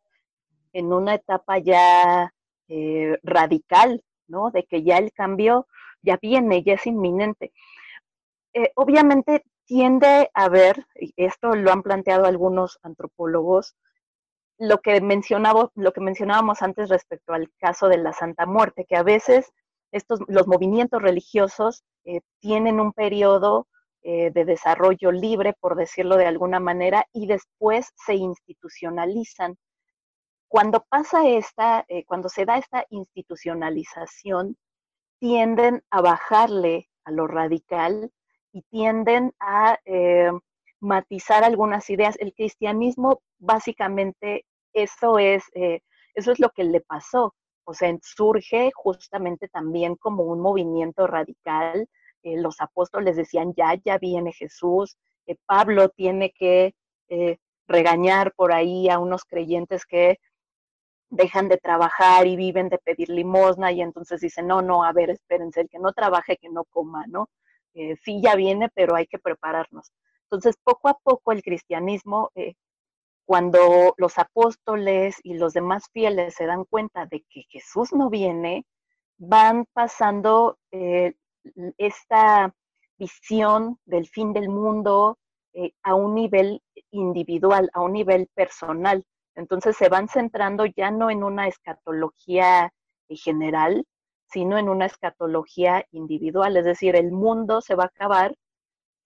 [0.72, 2.32] en una etapa ya
[2.68, 4.50] eh, radical, ¿no?
[4.50, 5.66] De que ya el cambio
[6.02, 7.52] ya viene, ya es inminente.
[8.52, 10.48] Eh, obviamente tiende a
[10.94, 13.76] y esto lo han planteado algunos antropólogos,
[14.58, 18.96] lo que, mencionaba, lo que mencionábamos antes respecto al caso de la Santa Muerte, que
[18.96, 19.52] a veces
[19.92, 23.68] estos, los movimientos religiosos eh, tienen un periodo
[24.02, 29.56] eh, de desarrollo libre, por decirlo de alguna manera, y después se institucionalizan.
[30.48, 34.56] Cuando pasa esta, eh, cuando se da esta institucionalización,
[35.20, 38.10] tienden a bajarle a lo radical
[38.52, 39.78] y tienden a
[40.80, 42.16] matizar algunas ideas.
[42.20, 45.44] El cristianismo, básicamente, eso es,
[46.14, 47.34] eso es lo que le pasó.
[47.64, 51.88] O sea, surge justamente también como un movimiento radical
[52.22, 56.74] eh, los apóstoles decían, ya, ya viene Jesús, eh, Pablo tiene que
[57.08, 60.18] eh, regañar por ahí a unos creyentes que
[61.10, 65.10] dejan de trabajar y viven de pedir limosna y entonces dicen, no, no, a ver,
[65.10, 67.28] espérense, el que no trabaje, que no coma, ¿no?
[68.02, 69.92] sí, ya viene, pero hay que prepararnos.
[70.30, 72.30] Entonces, poco a poco el cristianismo,
[73.24, 78.66] cuando los apóstoles y los demás fieles se dan cuenta de que Jesús no viene,
[79.16, 80.58] van pasando
[81.78, 82.54] esta
[82.98, 85.18] visión del fin del mundo
[85.54, 89.04] eh, a un nivel individual, a un nivel personal.
[89.34, 92.72] Entonces se van centrando ya no en una escatología
[93.08, 93.86] eh, general,
[94.30, 96.56] sino en una escatología individual.
[96.56, 98.36] Es decir, el mundo se va a acabar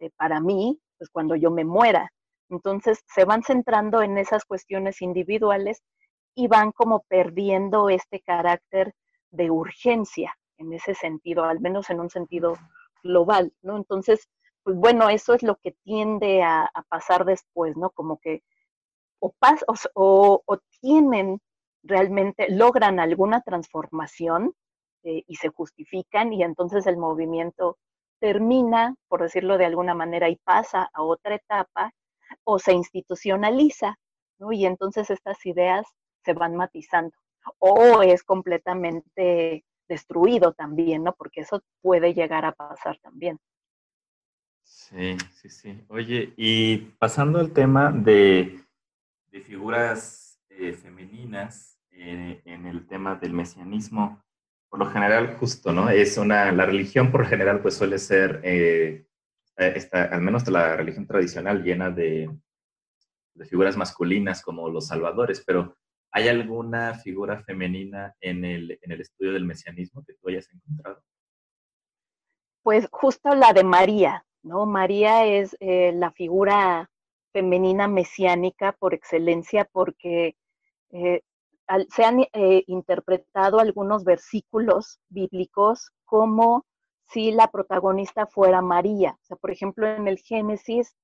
[0.01, 2.13] eh, para mí, pues cuando yo me muera.
[2.49, 5.83] Entonces se van centrando en esas cuestiones individuales
[6.37, 8.95] y van como perdiendo este carácter
[9.33, 12.57] de urgencia en ese sentido, al menos en un sentido
[13.03, 13.77] global, ¿no?
[13.77, 14.29] Entonces,
[14.63, 17.91] pues bueno, eso es lo que tiende a, pasar después, ¿no?
[17.91, 18.45] Como que
[19.19, 19.35] o,
[19.95, 21.41] o, o, tienen
[21.83, 24.55] realmente, logran alguna transformación
[25.03, 27.77] eh, y se justifican y entonces el movimiento
[28.23, 31.93] termina, por decirlo de alguna manera, y pasa a otra etapa
[32.45, 33.99] o se institucionaliza,
[34.39, 34.53] ¿no?
[34.53, 35.85] Y entonces estas ideas
[36.25, 37.17] se van matizando
[37.59, 41.15] o es completamente destruido también, ¿no?
[41.15, 43.41] Porque eso puede llegar a pasar también.
[44.63, 45.85] Sí, sí, sí.
[45.89, 48.61] Oye, y pasando al tema de,
[49.45, 54.23] figuras eh, femeninas eh, en el tema del mesianismo,
[54.73, 55.91] por lo general justo, ¿no?
[55.91, 59.05] Es una, la religión por lo general pues suele ser, eh,
[59.59, 62.31] esta, al menos la religión tradicional llena de,
[63.35, 65.77] de figuras masculinas como los salvadores, pero
[66.15, 71.03] ¿Hay alguna figura femenina en el, en el estudio del mesianismo que tú hayas encontrado?
[72.63, 74.67] Pues justo la de María, ¿no?
[74.67, 76.91] María es eh, la figura
[77.33, 80.37] femenina mesiánica por excelencia porque
[80.91, 81.23] eh,
[81.91, 86.65] se han eh, interpretado algunos versículos bíblicos como
[87.09, 89.19] si la protagonista fuera María.
[89.41, 90.95] Por ejemplo, en el Génesis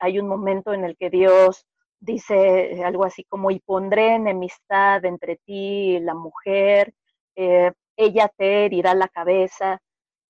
[0.00, 1.66] hay un momento en el que Dios
[2.00, 6.94] dice algo así como, y pondré enemistad entre ti y la mujer,
[7.34, 9.80] eh, ella te herirá la cabeza.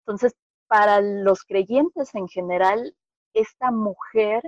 [0.00, 0.34] Entonces,
[0.68, 2.94] para los creyentes en general,
[3.34, 4.42] esta mujer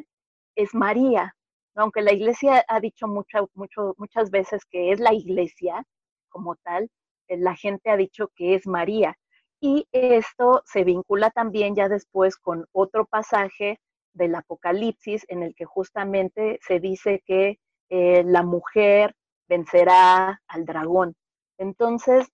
[0.56, 1.36] es María,
[1.78, 5.84] aunque la iglesia ha dicho muchas veces que es la iglesia
[6.28, 6.90] como tal,
[7.28, 9.16] eh, la gente ha dicho que es María.
[9.60, 13.80] Y esto se vincula también ya después con otro pasaje
[14.12, 17.58] del Apocalipsis en el que justamente se dice que
[17.90, 19.14] eh, la mujer
[19.48, 21.14] vencerá al dragón.
[21.58, 22.28] Entonces,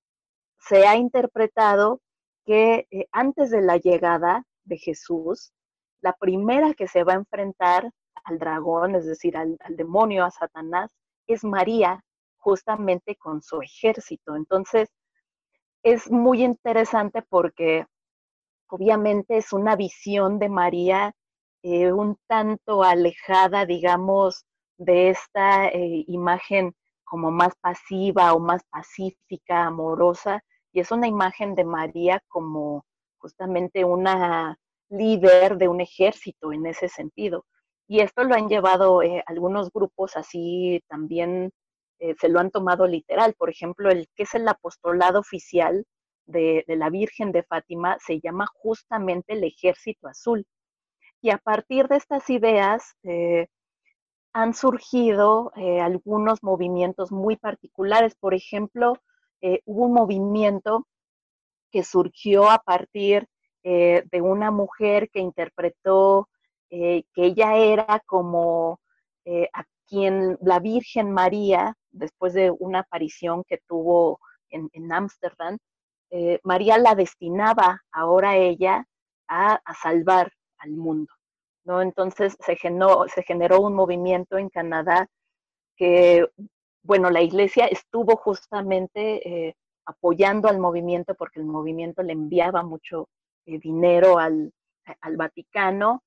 [0.58, 2.00] se ha interpretado
[2.44, 5.52] que eh, antes de la llegada de Jesús,
[6.00, 7.90] la primera que se va a enfrentar
[8.24, 10.90] al dragón, es decir, al, demonio, a Satanás,
[11.26, 12.04] es María,
[12.36, 14.36] justamente con su ejército.
[14.36, 14.88] Entonces,
[15.82, 17.86] es muy interesante porque
[18.68, 21.14] obviamente es una visión de María
[21.62, 24.44] eh, un tanto alejada, digamos,
[24.76, 31.54] de esta eh, imagen como más pasiva o más pacífica, amorosa, y es una imagen
[31.54, 32.84] de María como
[33.18, 34.58] justamente una
[34.90, 37.46] líder de un ejército en ese sentido.
[37.86, 41.52] Y esto lo han llevado eh, algunos grupos así también,
[41.98, 43.34] eh, se lo han tomado literal.
[43.34, 45.84] Por ejemplo, el que es el apostolado oficial
[46.26, 50.46] de, la Virgen de Fátima se llama justamente el Ejército Azul.
[51.20, 53.48] Y a partir de estas ideas eh,
[54.32, 58.16] han surgido algunos movimientos muy particulares.
[58.16, 58.94] Por ejemplo,
[59.64, 60.88] hubo un movimiento
[61.70, 63.28] que surgió a partir
[63.62, 66.28] de una mujer que interpretó
[66.70, 68.80] eh, que ella era como
[69.24, 74.18] eh, a quien la Virgen María, después de una aparición que tuvo
[74.50, 75.58] en Ámsterdam,
[76.10, 78.86] eh, María la destinaba ahora ella
[79.28, 81.12] a, salvar al mundo.
[81.64, 81.82] ¿no?
[81.82, 85.08] Entonces se generó, se generó un movimiento en Canadá
[85.76, 86.24] que,
[86.82, 89.56] bueno, la iglesia estuvo justamente
[89.86, 93.08] apoyando al movimiento porque el movimiento le enviaba mucho
[93.44, 94.52] dinero al,
[95.00, 96.03] al Vaticano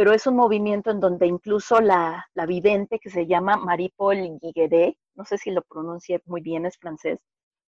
[0.00, 4.96] pero es un movimiento en donde incluso la, la vidente que se llama Marie-Paul Guigueret,
[5.14, 7.20] no sé si lo pronuncie muy bien, es francés,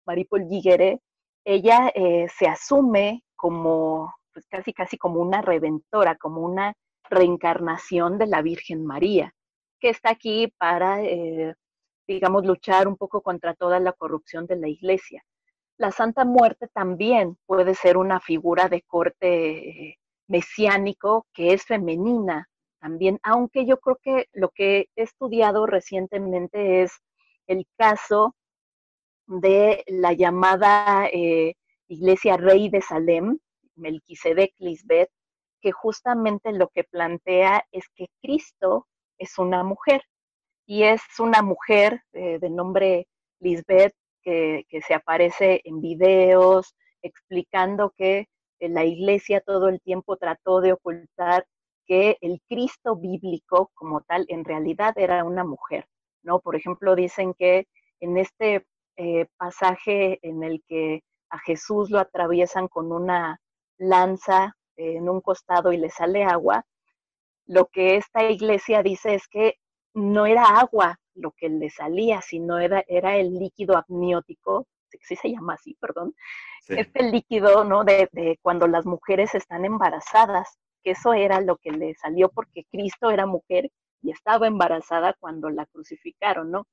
[0.05, 1.01] Marie-Paul Guigueret,
[1.43, 6.75] ella eh, se asume como, pues casi casi como una redentora, como una
[7.09, 9.33] reencarnación de la Virgen María,
[9.79, 11.55] que está aquí para, eh,
[12.07, 15.23] digamos, luchar un poco contra toda la corrupción de la iglesia.
[15.79, 19.98] La Santa Muerte también puede ser una figura de corte eh,
[20.29, 22.47] mesiánico que es femenina
[22.79, 26.93] también, aunque yo creo que lo que he estudiado recientemente es
[27.47, 28.35] el caso
[29.27, 31.55] de la llamada eh,
[31.87, 33.37] Iglesia Rey de Salem,
[33.75, 35.09] Melquisedec Lisbeth,
[35.61, 40.01] que justamente lo que plantea es que Cristo es una mujer
[40.65, 43.07] y es una mujer eh, de nombre
[43.39, 48.27] Lisbeth que, que, se aparece en videos explicando que
[48.59, 51.45] la iglesia todo el tiempo trató de ocultar
[51.85, 55.87] que el Cristo bíblico como tal en realidad era una mujer,
[56.23, 56.39] ¿no?
[56.39, 57.67] Por ejemplo, dicen que
[57.99, 58.65] en este
[58.97, 63.39] eh, pasaje en el que a Jesús lo atraviesan con una
[63.77, 66.65] lanza en un costado y le sale agua,
[67.45, 69.55] lo que esta iglesia dice es que
[69.93, 74.67] no era agua lo que le salía, sino era, era el líquido amniótico
[75.01, 76.15] sí se llama así, perdón,
[76.67, 77.83] este líquido, ¿no?
[77.83, 82.65] De, de, cuando las mujeres están embarazadas, que eso era lo que le salió porque
[82.71, 83.69] Cristo era mujer
[84.01, 86.67] y estaba embarazada cuando la crucificaron, ¿no?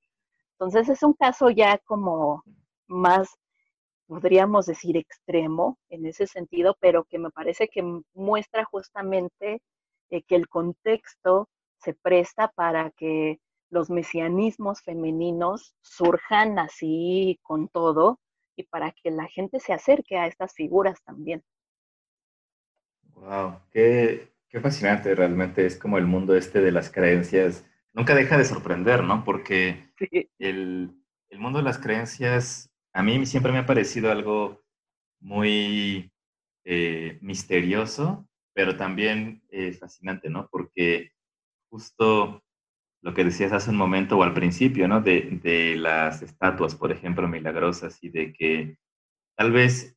[0.52, 2.42] Entonces es un caso ya como
[2.86, 3.28] más,
[4.06, 7.82] podríamos decir, extremo en ese sentido, pero que me parece que
[8.14, 9.60] muestra justamente
[10.10, 11.48] eh, que el contexto
[11.78, 13.38] se presta para que
[13.76, 18.18] los mesianismos femeninos surjan así con todo
[18.56, 21.44] y para que la gente se acerque a estas figuras también.
[23.12, 27.66] Wow, qué, fascinante realmente es como el mundo este de las creencias.
[27.92, 29.24] Nunca deja de sorprender, ¿no?
[29.24, 29.92] Porque
[30.38, 30.96] el,
[31.38, 34.64] mundo de las creencias a mí siempre me ha parecido algo
[35.20, 36.10] muy
[36.64, 40.48] eh, misterioso, pero también eh, fascinante, ¿no?
[40.50, 41.10] Porque
[41.68, 42.42] justo
[43.06, 45.00] lo que decías hace un momento o al principio, ¿no?
[45.00, 48.78] De, las estatuas, por ejemplo, milagrosas y de que
[49.36, 49.96] tal vez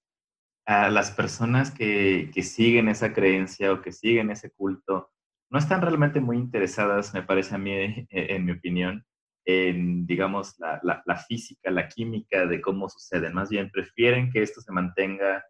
[0.68, 5.10] a las personas que, siguen esa creencia o que siguen ese culto
[5.50, 7.72] no están realmente muy interesadas, me parece a mí,
[8.12, 9.04] e, en, mi opinión,
[9.44, 13.32] en, digamos, la, la, física, la química de cómo sucede.
[13.32, 15.44] Más bien prefieren que esto se mantenga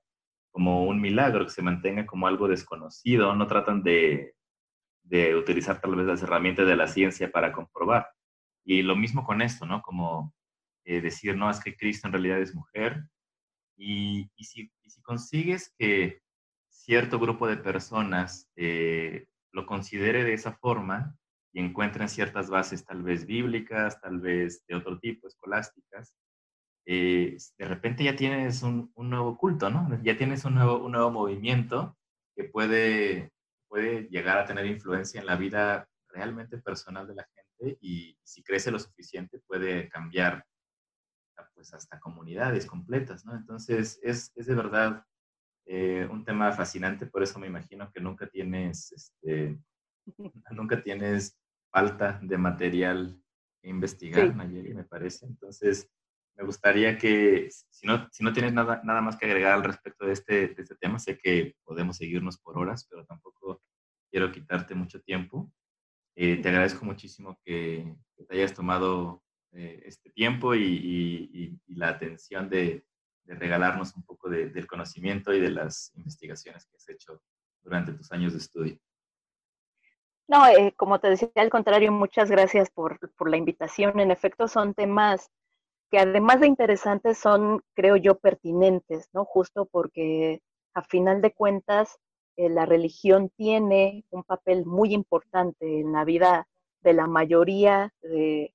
[0.49, 4.33] como un milagro, que se mantenga como algo desconocido, no tratan de,
[5.09, 8.09] de utilizar tal vez las herramientas de la ciencia para comprobar.
[8.63, 9.81] Y lo mismo con esto, ¿no?
[9.81, 10.33] Como
[10.85, 13.03] eh, decir, no, es que Cristo en realidad es mujer.
[13.75, 16.21] Y, y, si, si, consigues que
[16.69, 21.17] cierto grupo de personas eh, lo considere de esa forma
[21.53, 26.13] y encuentren ciertas bases tal vez bíblicas, tal vez de otro tipo, escolásticas,
[26.85, 29.89] eh, de repente ya tienes un, un, nuevo culto, ¿no?
[30.03, 31.97] Ya tienes un nuevo, un nuevo movimiento
[32.35, 33.31] que puede
[33.69, 38.43] puede llegar a tener influencia en la vida realmente personal de la gente y si
[38.43, 40.43] crece lo suficiente puede cambiar
[41.53, 43.35] pues hasta comunidades completas, ¿no?
[43.35, 45.05] Entonces, es, es de verdad
[45.65, 49.59] eh, un tema fascinante, por eso me imagino que nunca tienes, este,
[50.51, 51.37] nunca tienes
[51.71, 53.21] falta de material
[53.61, 55.25] que investigar, Nayeli, me parece.
[55.25, 55.89] Entonces,
[56.39, 60.05] me gustaría que, si no, si no tienes nada, nada más que agregar al respecto
[60.05, 63.61] de este, de este tema, sé que podemos seguirnos por horas, pero tampoco
[64.09, 65.51] quiero quitarte mucho tiempo.
[66.15, 67.93] Eh, te agradezco muchísimo que,
[68.25, 69.21] te hayas tomado
[69.51, 72.85] eh, este tiempo y, la atención de,
[73.25, 77.21] regalarnos un poco del conocimiento y de las investigaciones que has hecho
[77.61, 78.79] durante tus años de estudio.
[80.27, 83.99] No, eh, como te decía, al contrario, muchas gracias por, por, la invitación.
[83.99, 85.29] En efecto, son temas
[85.89, 89.25] que además de interesantes son, creo yo, pertinentes, ¿no?
[89.25, 90.41] Justo porque
[90.73, 91.97] a final de cuentas
[92.37, 96.47] eh, la religión tiene un papel muy importante en la vida
[96.81, 98.53] de la mayoría de,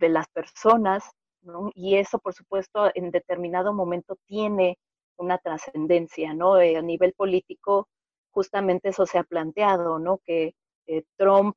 [0.00, 1.04] las personas,
[1.42, 1.70] ¿no?
[1.74, 4.78] Y eso, por supuesto, en determinado momento tiene
[5.16, 6.60] una trascendencia, ¿no?
[6.60, 7.88] Eh, a nivel político,
[8.30, 10.18] justamente eso se ha planteado, ¿no?
[10.24, 10.54] Que
[10.86, 11.56] eh, Trump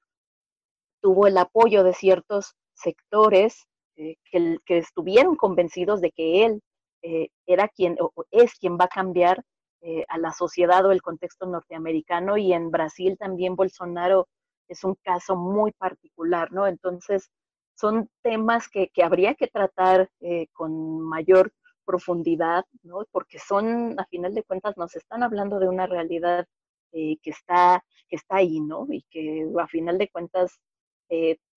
[1.02, 3.68] tuvo el apoyo de ciertos sectores
[4.00, 6.62] eh, que, estuvieron convencidos de que él
[7.02, 9.44] eh, era quien o es quien va a cambiar
[9.82, 14.28] eh, a la sociedad o el contexto norteamericano y en Brasil también Bolsonaro
[14.68, 16.68] es un caso muy particular, ¿no?
[16.68, 17.32] Entonces
[17.74, 20.10] son temas que, que habría que tratar
[20.54, 21.52] con mayor
[21.86, 23.06] profundidad, ¿no?
[23.12, 26.46] Porque son, a final de cuentas, nos están hablando de una realidad
[26.92, 28.88] que, está, que está ahí, ¿no?
[28.90, 30.60] Y que a final de cuentas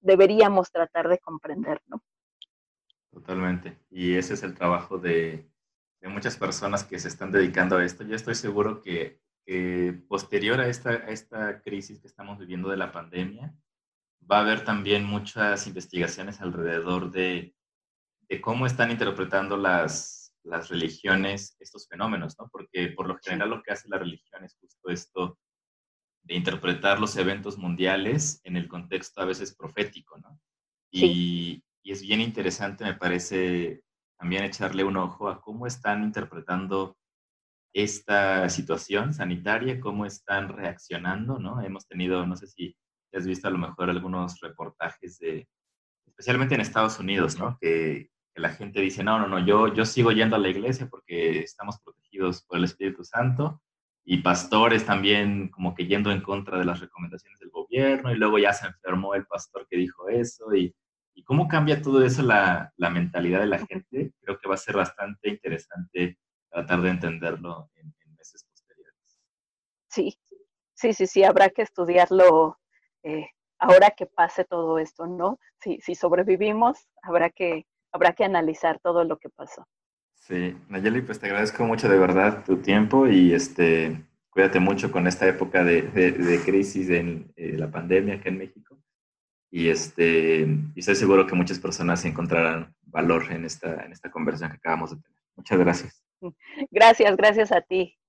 [0.00, 2.02] deberíamos tratar de comprender, ¿no?
[3.12, 3.78] Totalmente.
[3.90, 5.48] Y ese es el trabajo de,
[6.02, 8.04] muchas personas que se están dedicando a esto.
[8.04, 9.20] Yo estoy seguro que,
[10.08, 13.52] posterior a esta, esta crisis que estamos viviendo de la pandemia,
[14.30, 17.54] va a haber también muchas investigaciones alrededor de,
[18.40, 22.48] cómo están interpretando las, las religiones estos fenómenos, ¿no?
[22.48, 25.38] Porque por lo general lo que hace la religión es justo esto
[26.22, 30.38] de interpretar los eventos mundiales en el contexto a veces profético, ¿no?
[30.92, 33.82] Y, y es bien interesante, me parece,
[34.18, 36.96] también echarle un ojo a cómo están interpretando
[37.72, 41.62] esta situación sanitaria, cómo están reaccionando, ¿no?
[41.62, 42.76] Hemos tenido, no sé si
[43.12, 45.48] has visto a lo mejor algunos reportajes de,
[46.06, 47.58] especialmente en Estados Unidos, ¿no?
[47.60, 51.40] Que, la gente dice, no, no, no, yo, yo sigo yendo a la iglesia porque
[51.40, 53.60] estamos protegidos por el Espíritu Santo
[54.04, 58.38] y pastores también como que yendo en contra de las recomendaciones del gobierno y luego
[58.38, 60.74] ya se enfermó el pastor que dijo eso y
[61.14, 64.58] y cómo cambia todo eso la, la, mentalidad de la gente, creo que va a
[64.58, 68.94] ser bastante interesante tratar de entenderlo en, meses posteriores.
[69.88, 70.18] Sí,
[70.74, 72.58] sí, sí, sí, habrá que estudiarlo
[73.02, 73.26] eh,
[73.58, 75.38] ahora que pase todo esto, ¿no?
[75.60, 79.66] Si, si sobrevivimos, habrá que, habrá que analizar todo lo que pasó.
[80.14, 85.06] Sí, Nayeli, pues te agradezco mucho de verdad tu tiempo y este, cuídate mucho con
[85.06, 88.79] esta época de, de, crisis en eh, la pandemia acá en México
[89.50, 94.50] y, este, y estoy seguro que muchas personas encontrarán valor en esta, en esta conversación
[94.50, 95.18] que acabamos de tener.
[95.36, 96.04] Muchas gracias.
[96.70, 97.99] Gracias, gracias a ti.